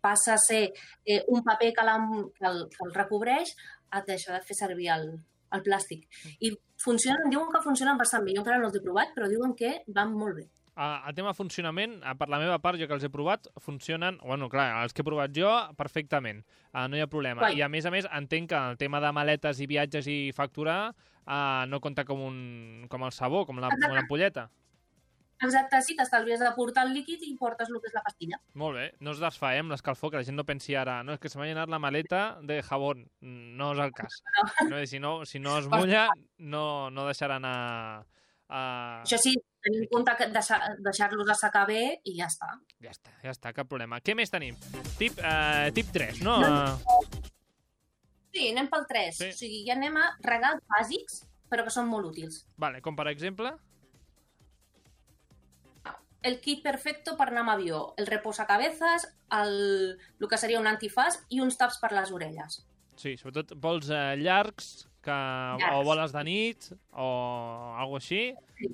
[0.02, 0.64] passa a ser
[1.04, 3.52] eh, un paper que, que, el, que el recobreix
[3.94, 5.06] et deixa de fer servir el,
[5.54, 6.08] el plàstic.
[6.40, 6.50] I
[6.82, 8.34] funcionen, diuen que funcionen bastant bé.
[8.34, 10.48] Jo encara no els he provat, però diuen que van molt bé.
[10.76, 14.16] A tema funcionament, a, per la meva part, jo que els he provat, funcionen...
[14.24, 16.40] Bueno, clar, els que he provat jo, perfectament.
[16.72, 17.44] Uh, no hi ha problema.
[17.44, 17.60] Guai.
[17.60, 20.88] I a més a més, entenc que el tema de maletes i viatges i facturar
[20.90, 23.94] uh, no compta com, un, com el sabó, com la- com Exacte.
[24.00, 24.48] l'ampolleta.
[25.84, 28.38] Sí, t'estalvies de portar el líquid i portes el que és la pastilla.
[28.58, 28.84] Molt bé.
[29.04, 31.28] No es desfà, eh, amb l'escalfor, que la gent no pensi ara no, és que
[31.28, 33.02] se m'ha llenat la maleta de jabón.
[33.20, 34.22] No és el cas.
[34.70, 36.08] No, si, no, si no es mulla,
[36.38, 38.06] no, no deixarà anar...
[38.44, 39.32] Uh, Això sí,
[39.64, 42.50] tenir en compte que deixar- deixar-los assecar bé i ja està.
[42.84, 44.00] ja està, ja està, cap problema.
[44.04, 44.56] Què més tenim?
[44.98, 46.38] Tip, uh, tip 3, no?
[46.44, 46.76] No.
[48.34, 49.16] Sí, anem pel 3.
[49.16, 49.28] Sí.
[49.30, 52.42] O sigui, ja anem a regals bàsics, però que són molt útils.
[52.56, 53.54] vale, com per exemple...
[56.24, 59.02] el kit perfecto per anar amb avió, el reposacabezas,
[59.36, 62.62] el, el que seria un antifàs i uns taps per les orelles.
[62.96, 65.76] Sí, sobretot vols eh, llargs, que, Llargs.
[65.76, 67.08] o voles de nit, o
[67.78, 68.22] alguna així.
[68.58, 68.70] Sí.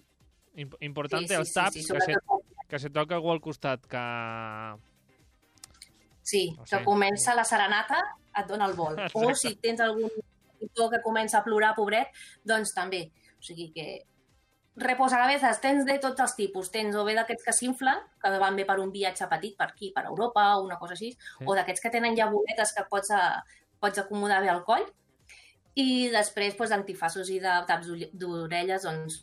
[0.65, 2.17] Imp importante els taps, que, se,
[2.69, 4.05] que se toca algú al costat, que...
[6.23, 6.85] sí, No que sé.
[6.85, 8.01] comença la serenata,
[8.37, 8.95] et dona el vol.
[9.15, 9.35] O Exacte.
[9.43, 10.11] si tens algun
[10.61, 12.09] tutor que comença a plorar, pobret,
[12.45, 13.07] doncs també.
[13.39, 13.87] O sigui que
[14.81, 16.71] reposacabezas tens de tots els tipus.
[16.73, 19.91] Tens o bé d'aquests que s'inflen, que van bé per un viatge petit per aquí,
[19.95, 21.45] per Europa, o una cosa així, Sí.
[21.47, 23.43] o d'aquests que tenen ja boletes que pots, a,
[23.81, 24.87] pots acomodar bé al coll.
[25.79, 29.21] I després, doncs, d'antifassos i de taps d'orelles, doncs,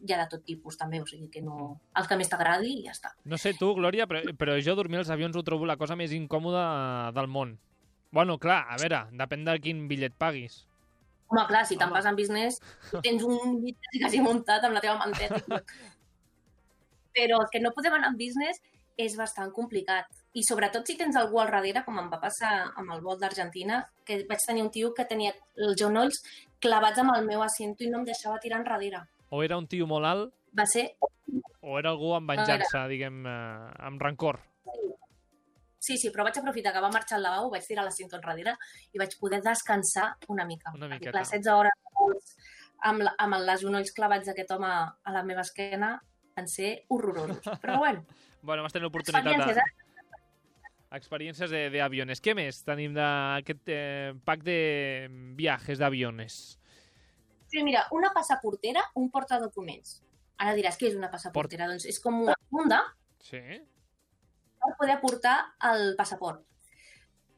[0.00, 1.00] hi ha de tot tipus, també.
[1.02, 1.74] O sigui que no...
[1.98, 3.12] El que més t'agradi i ja està.
[3.28, 6.14] No sé tu, Glòria, però, però jo dormir als avions ho trobo la cosa més
[6.16, 6.64] incòmoda
[7.16, 7.58] del món.
[8.10, 10.64] Bueno, clar, a veure, depèn de quin bitllet paguis.
[11.30, 12.58] Home, clar, si te'n vas en business,
[13.04, 15.60] tens un llit quasi, muntat amb la teva manteta.
[17.16, 18.58] Però el que no podem anar en business
[18.98, 20.08] és bastant complicat.
[20.32, 23.80] I sobretot si tens algú al darrere, com em va passar amb el vol d'Argentina,
[24.06, 26.20] que vaig tenir un tio que tenia els genolls
[26.62, 29.02] clavats amb el meu assento i no em deixava tirar enrere.
[29.30, 30.88] O era un tio molt alt, Va ser...
[31.62, 34.40] o era algú amb venjança, diguem, eh, amb rancor.
[35.80, 38.56] Sí, sí, però vaig aprofitar que va marxar al lavabo, vaig tirar la cinta enrere
[38.92, 40.74] i vaig poder descansar una mica.
[40.76, 41.14] Una miqueta.
[41.14, 42.34] clar, 16 hores
[42.90, 45.94] amb, la, amb les genolls clavats d'aquest home a la meva esquena
[46.36, 47.46] van ser horrorosos.
[47.62, 48.04] Però bueno,
[48.42, 49.64] Bueno, vas tenir l'oportunitat de...
[50.90, 52.18] Experiències de, de aviones.
[52.22, 54.56] Què més tenim d'aquest eh, pack de
[55.38, 56.38] viajes d'aviones?
[57.50, 60.00] Sí, mira, una passaportera, un portadocuments.
[60.40, 61.68] Ara diràs, què és una passaportera?
[61.70, 62.82] Doncs és com una funda
[63.20, 63.40] Sí?
[64.60, 65.34] per poder portar
[65.70, 66.42] el passaport.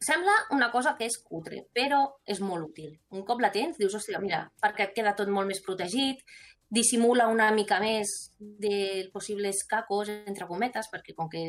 [0.02, 2.96] Sembla una cosa que és cutre, però és molt útil.
[3.14, 6.24] Un cop la tens, dius, hòstia, mira, perquè queda tot molt més protegit,
[6.72, 11.42] dissimula una mica més dels possibles cacos, entre cometes, perquè com que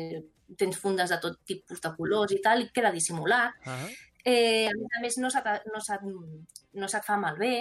[0.60, 3.56] tens fundes de tot tipus de colors i tal, queda dissimulat.
[3.64, 3.86] Ah
[4.24, 6.04] Eh, a més a més, no se't, no, se't,
[6.80, 7.56] no se't fa malbé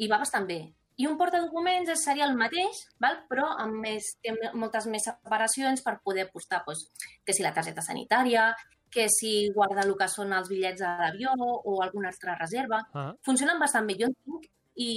[0.00, 0.62] i va bastant bé.
[1.00, 3.18] I un portadocuments seria el mateix, val?
[3.28, 6.86] però amb més, té moltes més separacions per poder postar doncs,
[7.24, 8.50] que si la targeta sanitària,
[8.92, 12.82] que si guarda el que són els bitllets de l'avió o alguna altra reserva.
[12.94, 13.12] ah.
[13.24, 13.96] Funcionen bastant bé.
[14.00, 14.90] Jo en tinc i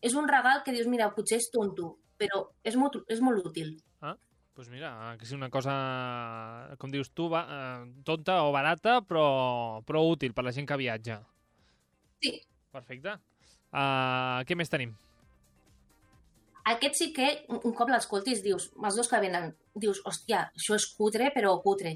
[0.00, 3.76] és un regal que dius, mira, potser és tonto, però és molt, és molt útil.
[4.56, 5.72] pues mira, que és una cosa,
[6.80, 10.78] com dius tu, va, eh, tonta o barata, però, però útil per la gent que
[10.80, 11.18] viatja.
[12.24, 12.40] Sí,
[12.76, 13.16] Perfecte.
[13.72, 14.92] Uh, què més tenim?
[16.66, 20.78] Aquest sí que, un un cop l'escoltis, dius, els dos que venen, dius, hòstia, això
[20.78, 21.94] és cutre, però cutre.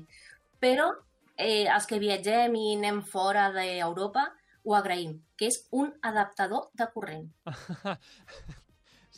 [0.62, 0.91] Però
[1.37, 4.28] eh, els que viatgem i anem fora d'Europa
[4.65, 7.31] ho agraïm, que és un adaptador de corrent.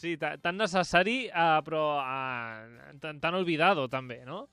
[0.02, 4.48] Sí, ta- tan necessari, uh, però uh, tan, tan olvidado també, no?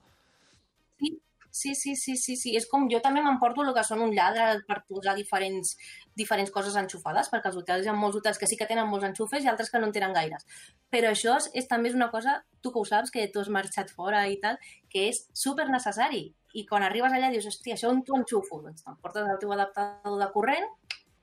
[1.50, 2.52] Sí, sí, sí, sí, sí.
[2.54, 5.72] És com jo també m'emporto el que són un lladre per posar diferents,
[6.14, 9.08] diferents coses enxufades, perquè als hotels hi ha molts hotels que sí que tenen molts
[9.08, 10.46] enxufes i altres que no en tenen gaires.
[10.94, 13.50] Però això és, és també és una cosa, tu que ho saps, que tu has
[13.50, 14.60] marxat fora i tal,
[14.92, 16.28] que és super necessari.
[16.54, 18.62] I quan arribes allà dius, hòstia, això on t'ho enxufo?
[18.62, 20.70] Doncs t'emportes el teu adaptador de corrent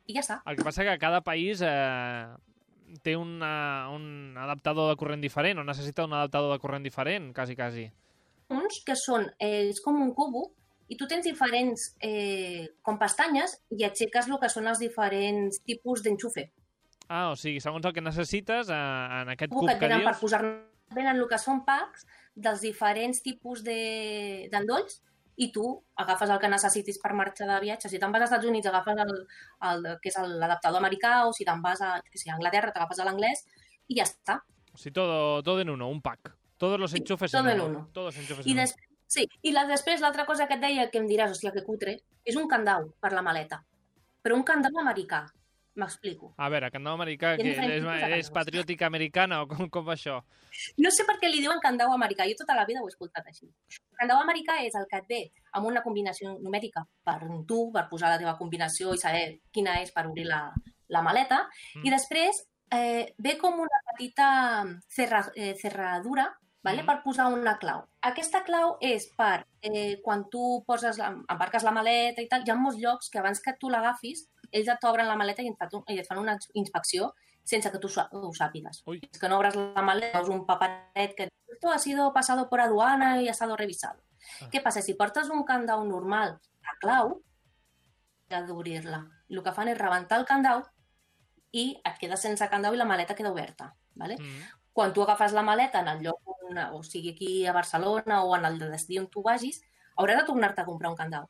[0.07, 0.41] i ja està.
[0.47, 2.25] El que passa que cada país eh,
[3.03, 7.55] té una, un adaptador de corrent diferent o necessita un adaptador de corrent diferent, quasi,
[7.55, 7.89] quasi.
[8.49, 10.45] uns que són, eh, és com un cubo,
[10.87, 16.01] i tu tens diferents eh, com pestanyes i aixeques el que són els diferents tipus
[16.05, 16.45] d'enxufe.
[17.09, 18.77] Ah, o sigui, segons el que necessites, eh,
[19.21, 20.21] en aquest Cubo cub que que venen per dius...
[20.23, 20.41] posar
[20.95, 22.05] venen el que són packs
[22.35, 25.01] dels diferents tipus de- d'endolls
[25.37, 25.63] i tu
[26.01, 27.89] agafes el que necessitis per marxar de viatge.
[27.91, 29.13] Si te'n vas als Estats Units agafes el,
[29.69, 33.03] el que és l'adaptador americà o si te'n vas a, que sé, a Anglaterra t'agafes
[33.05, 33.43] l'anglès
[33.87, 34.39] i ja està.
[34.73, 36.33] O sigui, todo, todo en uno, un pack.
[36.57, 37.79] Todos los Sí, enchufes todo en en uno.
[37.79, 37.89] uno.
[37.93, 38.67] Todos los enchufes I en uno.
[39.07, 41.99] sí, i la, després l'altra cosa que et deia que em diràs, hòstia, que cutre,
[42.25, 43.61] és un candau per la maleta.
[44.25, 45.21] Però un candau americà,
[45.77, 46.33] m'explico.
[46.37, 47.85] A veure, candau americà, que és,
[48.17, 50.17] és patriòtica americana o com, com va això?
[50.81, 53.29] No sé per què li diuen candau americà, jo tota la vida ho he escoltat
[53.29, 53.47] així.
[53.99, 55.21] Candau americà és el que et ve
[55.57, 59.93] amb una combinació numèrica per tu, per posar la teva combinació i saber quina és
[59.93, 60.41] per obrir la,
[60.89, 61.45] la maleta,
[61.77, 61.85] Mm.
[61.85, 64.27] i després eh, ve com una petita
[64.89, 66.27] cerra, eh, cerradura
[66.63, 66.81] vale?
[66.81, 66.87] Mm.
[66.89, 67.85] per posar una clau.
[68.09, 72.51] Aquesta clau és per eh, quan tu poses la, embarques la maleta i tal, hi
[72.51, 75.57] ha molts llocs que abans que tu l'agafis, ells et t'obren la maleta i et,
[75.59, 77.11] fan, i et fan una inspecció
[77.47, 78.83] sense que tu ho sàpigues.
[78.91, 78.99] Ui.
[79.07, 82.59] És que no obres la maleta, veus un paperet que esto ha sido pasado por
[82.59, 84.03] aduana y ha estado revisado.
[84.41, 84.49] Ah.
[84.51, 84.83] Què passa?
[84.83, 86.35] Si portes un candau normal
[86.67, 87.21] a clau,
[88.29, 89.05] has d'obrir-la.
[89.31, 90.65] El que fan és rebentar el candau
[91.55, 93.71] i et quedes sense candau i la maleta queda oberta.
[93.97, 94.17] Vale?
[94.19, 94.43] Mm.
[94.77, 98.35] Quan tu agafes la maleta en el lloc, on, o sigui aquí a Barcelona o
[98.35, 99.63] en el de destí on tu vagis,
[99.97, 101.25] hauràs de tornar-te a comprar un candau.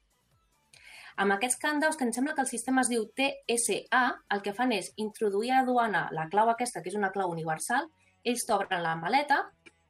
[1.24, 4.04] Amb aquests candaus, que em sembla que el sistema es diu TSA,
[4.36, 7.88] el que fan és introduir a aduana la clau aquesta, que és una clau universal,
[8.28, 9.40] ells t'obren la maleta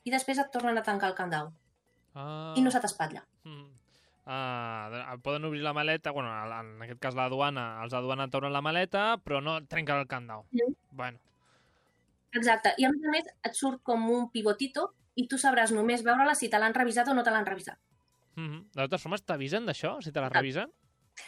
[0.05, 1.49] i després et tornen a tancar el candau.
[2.14, 2.53] Ah.
[2.55, 3.26] I no se t'espatlla.
[3.43, 3.68] Mm.
[4.30, 8.53] Ah, poden obrir la maleta, bueno, en aquest cas la duana, els de duana t'obren
[8.53, 10.45] la maleta, però no trenquen el candau.
[10.51, 10.78] Mm.
[10.91, 11.26] Bueno,
[12.36, 12.73] Exacte.
[12.78, 16.36] I a més a més et surt com un pivotito i tu sabràs només veure-la
[16.36, 17.78] si te l'han revisat o no te l'han revisat.
[18.36, 18.61] mm -hmm.
[18.73, 20.71] de totes formes, t'avisen d'això, si te la revisen?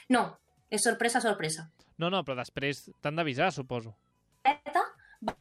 [0.09, 0.39] No,
[0.69, 1.71] és sorpresa, sorpresa.
[1.97, 3.95] No, no, però després t'han d'avisar, suposo.
[4.43, 4.83] maleta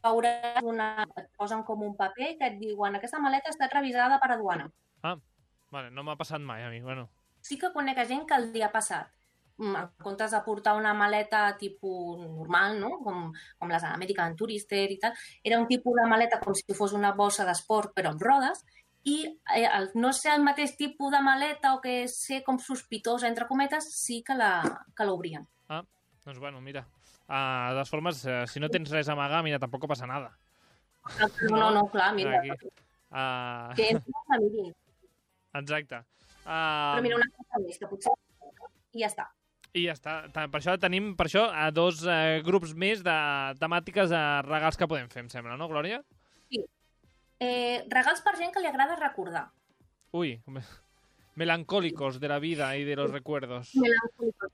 [0.03, 1.05] veuràs una...
[1.17, 4.69] et posen com un paper que et diuen aquesta maleta ha estat revisada per aduana.
[5.71, 7.09] Vale, no m'ha passat mai a mi, bueno.
[7.41, 9.07] Sí que conec a gent que el dia passat,
[9.59, 12.97] en comptes de portar una maleta tipus normal, no?
[13.03, 13.29] com,
[13.59, 17.13] com les American Tourister i tal, era un tipus de maleta com si fos una
[17.15, 18.63] bossa d'esport però amb rodes,
[19.07, 19.21] i
[19.55, 23.47] eh, el no ser el mateix tipus de maleta o que ser com sospitosa, entre
[23.47, 24.35] cometes, sí que
[25.05, 25.47] l'obrien.
[25.69, 26.85] Doncs bueno, mira.
[27.29, 30.31] Uh, de totes formes, uh, si no tens res a amagar, mira, tampoc passa nada.
[31.47, 32.51] No, no, no clar, mira, Aquí.
[33.09, 34.73] Uh, que una mirin.
[35.57, 36.03] exacte.
[36.43, 38.13] Uh, Però mira, una cosa més, que potser
[38.93, 39.27] i ja està.
[39.77, 40.13] I ja està.
[40.33, 43.15] Per això tenim per això a dos eh, grups més de
[43.61, 46.01] temàtiques de regals que podem fer, em sembla, no, Glòria?
[47.39, 49.45] Eh, regals per gent que li agrada recordar.
[50.11, 50.63] Ui, me-
[51.35, 53.69] melancólicos de la vida y de los recuerdos.
[53.75, 54.49] Melancòlics.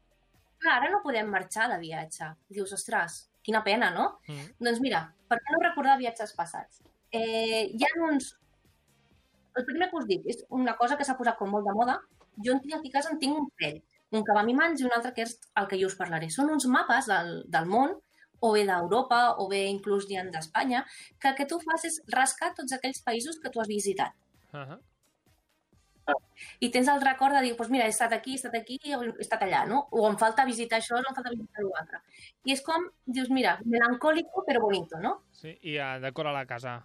[0.59, 2.27] Clar, ara no podem marxar de viatge.
[2.49, 4.19] Dius, ostres, quina pena, no?
[4.27, 4.51] Mm.
[4.67, 6.83] Doncs mira, per què no recordar viatges passats?
[7.11, 8.33] Eh, hi ha uns...
[9.55, 11.99] El primer que us dic és una cosa que s'ha posat com molt de moda.
[12.43, 13.81] Jo aquí a casa en tinc un parell.
[14.15, 15.97] Un que va a mi mans i un altre que és el que jo us
[15.99, 16.31] parlaré.
[16.33, 17.95] Són uns mapes del, del món,
[18.45, 20.83] o bé d'Europa, o bé inclús n'hi ha d'Espanya,
[21.19, 24.13] que el que tu fas és rascar tots aquells països que tu has visitat.
[24.53, 24.81] Uh -huh.
[26.59, 28.97] I tens el record de dir, doncs mira, he estat aquí, he estat aquí, he
[29.23, 29.87] estat allà, no?
[29.91, 32.01] O em falta visitar això, o em falta visitar l'altre.
[32.45, 35.15] I és com, dius, mira, melancòlico però bonito, no?
[35.31, 36.83] Sí, i uh, decora la casa.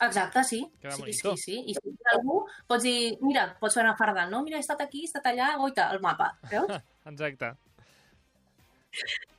[0.00, 0.60] Exacte, sí.
[0.80, 1.36] Queda sí, bonito.
[1.36, 1.64] sí, sí.
[1.70, 4.42] I si algú, pots dir, mira, pots fer una fardant, no?
[4.42, 6.70] Mira, he estat aquí, he estat allà, goita, el mapa, veus?
[7.10, 7.54] Exacte.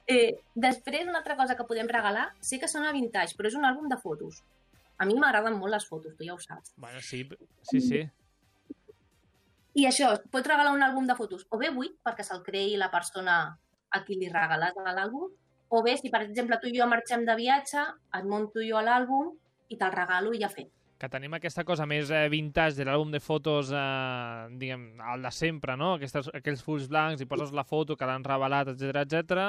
[0.08, 3.66] Eh, després, una altra cosa que podem regalar, sé que sona vintage, però és un
[3.68, 4.41] àlbum de fotos.
[4.98, 6.76] A mi m'agraden molt les fotos, tu ja ho saps.
[6.78, 7.26] Bueno, sí,
[7.70, 8.04] sí, sí.
[9.76, 12.91] I això, pots regalar un àlbum de fotos, o bé buit, perquè se'l creï la
[12.93, 13.39] persona
[13.91, 15.34] a qui li regales l'àlbum,
[15.76, 17.84] o bé, si per exemple tu i jo marxem de viatge,
[18.16, 19.34] et munto jo l'àlbum
[19.70, 20.72] i te'l regalo i ja fet.
[20.95, 25.32] Que tenim aquesta cosa més eh, vintage de l'àlbum de fotos, eh, diguem, el de
[25.36, 25.95] sempre, no?
[25.97, 29.43] Aquestes, aquells fulls blancs i poses la foto que l'han revelat, etc etc.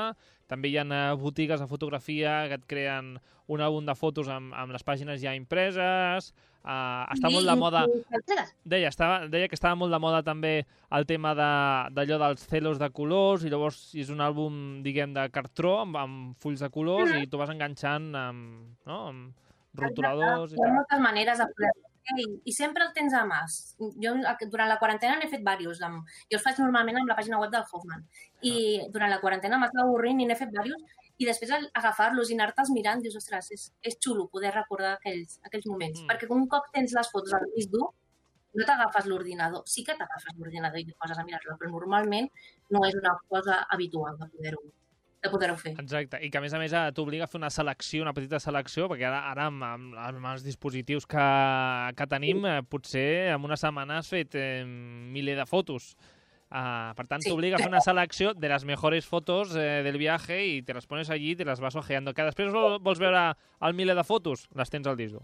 [0.51, 3.14] També hi ha eh, botigues de fotografia que et creen
[3.47, 6.33] un àlbum de fotos amb, amb les pàgines ja impreses.
[6.67, 7.85] Eh, està molt de moda...
[8.67, 10.57] Deia, estava, deia que estava molt de moda també
[10.99, 15.31] el tema d'allò de, dels celos de colors i llavors és un àlbum, diguem, de
[15.31, 19.03] cartró amb, amb fulls de colors i tu vas enganxant amb, no?
[19.14, 19.46] amb
[19.83, 21.74] rotuladors Hi ha moltes maneres de poder
[22.14, 23.41] i, i sempre el tens a mà.
[24.03, 24.14] Jo
[24.53, 25.83] durant la quarantena n'he fet diversos.
[25.83, 28.07] Amb, jo els faig normalment amb la pàgina web del Hoffman.
[28.51, 28.55] I
[28.95, 31.03] durant la quarantena m'ha estat avorrint i n'he fet diversos.
[31.16, 35.68] I després agafar-los i anar-te'ls mirant, dius, ostres, és, és xulo poder recordar aquells, aquells
[35.70, 36.03] moments.
[36.03, 36.11] Mm.
[36.11, 37.89] Perquè un cop tens les fotos al disc dur,
[38.57, 39.64] no t'agafes l'ordinador.
[39.68, 42.29] Sí que t'agafes l'ordinador i et poses a mirar-lo, però normalment
[42.72, 44.66] no és una cosa habitual de poder-ho
[45.27, 45.74] de poder fer.
[45.83, 48.41] Exacte, i que a més a més eh, t'obliga a fer una selecció, una petita
[48.43, 51.27] selecció, perquè ara, ara amb, amb, amb els dispositius que,
[51.99, 55.95] que tenim, eh, potser en una setmana has fet eh, miler de fotos.
[56.47, 57.27] Uh, per tant, Sí.
[57.33, 60.87] t'obliga a fer una selecció de les millors fotos eh, del viaje i te les
[60.87, 62.14] pones allí i te les vas ojeando.
[62.14, 63.33] Que després vol, vols veure
[63.66, 65.18] el miler de fotos, les tens al disc.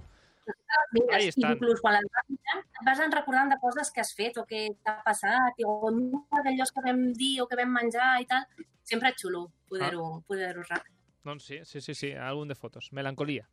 [0.92, 1.52] Mira, Ahí estan.
[1.52, 4.68] inclús quan les vas mirant, et vas recordant de coses que has fet o que
[4.84, 8.44] t'ha passat, o mira d'allò que vam dir o que vam menjar i tal.
[8.82, 10.20] Sempre és xulo poder-ho Ah.
[10.26, 10.82] poder recordar.
[11.24, 12.88] Doncs sí, sí, sí, sí, àlbum de fotos.
[12.92, 13.48] Melancolia.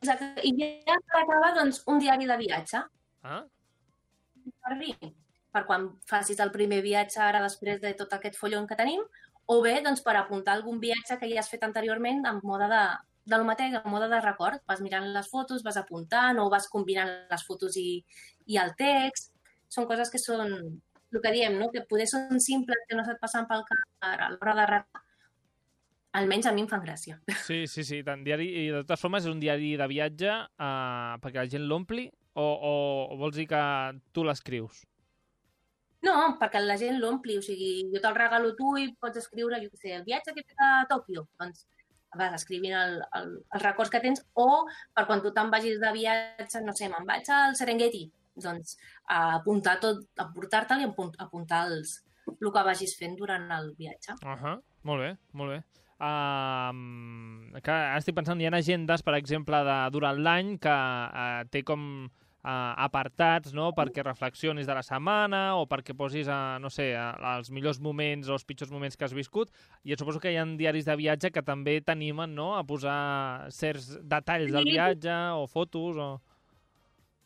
[0.00, 0.40] Exacte.
[0.44, 0.52] I
[0.86, 2.82] ja per acabar, doncs, un diari de viatge.
[3.22, 3.44] Ah?
[4.62, 4.96] per dir,
[5.52, 9.00] per quan facis el primer viatge ara després de tot aquest follon que tenim,
[9.46, 12.80] o bé doncs, per apuntar algun viatge que ja has fet anteriorment en moda de,
[13.24, 14.62] de lo mateix, en moda de record.
[14.68, 18.02] Vas mirant les fotos, vas apuntant o vas combinant les fotos i,
[18.50, 19.32] i el text.
[19.72, 20.42] Són coses que són,
[21.12, 21.70] el que diem, no?
[21.72, 25.08] que poder són simples, que no se't passen pel cap a l'hora de record.
[26.12, 27.16] Almenys a mi em fan gràcia.
[27.46, 28.02] Sí, sí, sí.
[28.04, 31.64] Tant diari, I de totes formes és un diari de viatge uh, perquè la gent
[31.64, 32.72] l'ompli o, o,
[33.14, 33.62] o vols dir que
[34.12, 34.82] tu l'escrius?
[36.04, 39.60] No, perquè la gent l'ompli, o sigui, jo te'l regalo a tu i pots escriure,
[39.62, 41.62] jo què sé, el viatge que he fet a Tòquio, doncs
[42.18, 45.92] vas escrivint el, el, els records que tens, o per quan tu te'n vagis de
[45.94, 48.76] viatge, no sé, me'n vaig al Serengeti, doncs
[49.08, 52.00] a apuntar tot, a portar-te'l i apunt- apuntar els,
[52.32, 54.16] el que vagis fent durant el viatge.
[54.22, 54.56] Uh -huh.
[54.82, 55.62] Molt bé, molt bé.
[56.02, 61.62] Uh, que estic pensant, hi ha agendes, per exemple, de, durant l'any que uh, té
[61.62, 62.10] com
[62.42, 63.70] uh, apartats no?
[63.76, 68.28] perquè reflexionis de la setmana o perquè posis, uh, no sé, uh, els millors moments
[68.28, 69.52] o els pitjors moments que has viscut.
[69.84, 72.52] I suposo que hi ha diaris de viatge que també t'animen no?
[72.58, 76.12] a posar certs detalls del viatge o fotos o...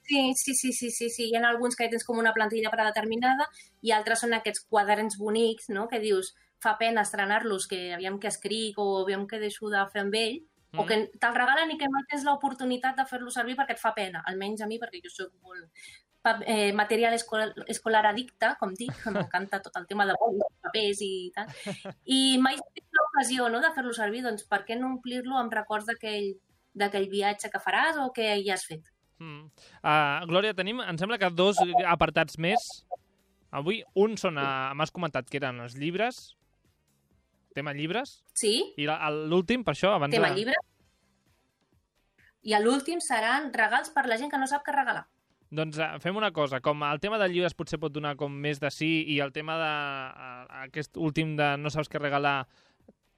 [0.07, 1.25] Sí, sí, sí, sí, sí, sí.
[1.33, 3.49] Hi ha alguns que tens com una plantilla predeterminada
[3.83, 6.31] i altres són aquests quaderns bonics, no?, que dius,
[6.63, 10.39] fa pena estrenar-los, que aviam que escric o aviam que deixo de fer amb ell,
[10.73, 10.81] mm.
[10.81, 13.95] o que te'l regalen i que no tens l'oportunitat de fer-lo servir perquè et fa
[13.97, 15.71] pena, almenys a mi, perquè jo sóc molt
[16.47, 21.13] eh, material escolar, escolar addicte, com dic, m'encanta tot el tema de bolis, papers i
[21.35, 21.53] tal,
[22.05, 25.55] i mai he tingut l'ocasió no, de fer-lo servir, doncs per què no omplir-lo amb
[25.55, 28.93] records d'aquell viatge que faràs o que ja has fet?
[29.23, 29.47] Mm.
[29.81, 32.67] Uh, Glòria, tenim, em sembla que dos apartats més.
[33.57, 36.35] Avui, un són, uh, m'has comentat que eren els llibres,
[37.57, 38.55] tema llibres, Sí?
[38.77, 40.39] i l'últim, per això, abans tema de...
[40.39, 40.57] llibre.
[42.47, 45.07] I l'últim seran regals per la gent que no sap què regalar.
[45.57, 48.59] Doncs eh, fem una cosa, com el tema de llibres potser pot donar com més
[48.63, 52.41] de sí i el tema de eh, aquest últim de no saps què regalar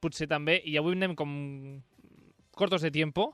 [0.01, 1.31] potser també, i avui anem com
[2.59, 3.31] cortos de tiempo,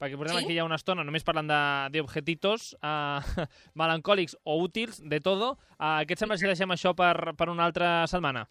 [0.00, 0.44] perquè portem Sí?
[0.46, 1.60] aquí ja una estona només parlant de,
[1.92, 3.20] de objetitos uh,
[3.80, 5.58] melancòlics o útils, de todo.
[5.76, 8.46] Uh, què et sembla si deixem això per, per una altra setmana?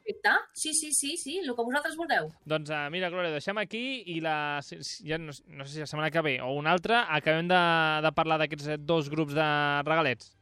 [0.00, 0.30] Perfecte.
[0.52, 2.30] Sí, sí, sí, sí, el que vosaltres vulgueu.
[2.48, 6.10] Doncs uh, mira, Glòria, deixem aquí i la, ja no, no sé si la setmana
[6.10, 7.60] que ve o una altra acabem de,
[8.02, 9.46] de parlar d'aquests dos grups de
[9.86, 10.32] regalets.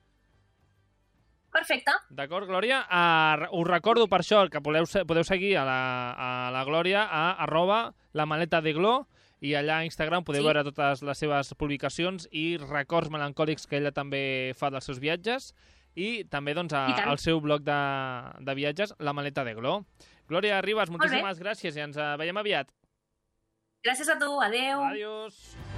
[1.53, 1.93] Perfecte.
[2.13, 2.83] D'acord, Glòria?
[2.87, 5.79] Uh, us recordo per això que podeu, podeu seguir a la,
[6.13, 9.07] a la Glòria a arroba la maleta de Glo
[9.41, 10.47] i allà a Instagram podeu Sí.
[10.49, 15.53] veure totes les seves publicacions i records melancòlics que ella també fa dels seus viatges
[15.97, 17.79] i també doncs, a, I al seu blog de,
[18.45, 19.81] de viatges, La maleta de Glo.
[20.29, 22.71] Glòria Ribas, moltíssimes gràcies i ens eh, veiem aviat.
[23.87, 24.35] Gràcies a tu.
[24.45, 24.85] Adeu.
[24.91, 25.78] Adiós.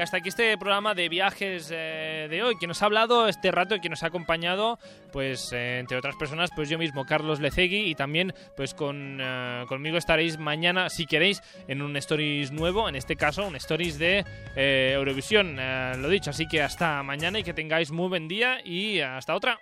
[0.00, 3.74] Hasta aquí este programa de viajes eh, de hoy, que nos ha hablado este rato
[3.74, 4.78] y que nos ha acompañado,
[5.12, 9.64] pues eh, entre otras personas, pues yo mismo, Carlos Lecegui, y también pues con, eh,
[9.66, 14.24] conmigo estaréis mañana, si queréis, en un Stories nuevo, en este caso un Stories de
[14.54, 19.34] Eurovisión, lo dicho, así que hasta mañana y que tengáis muy buen día y hasta
[19.34, 19.60] otra.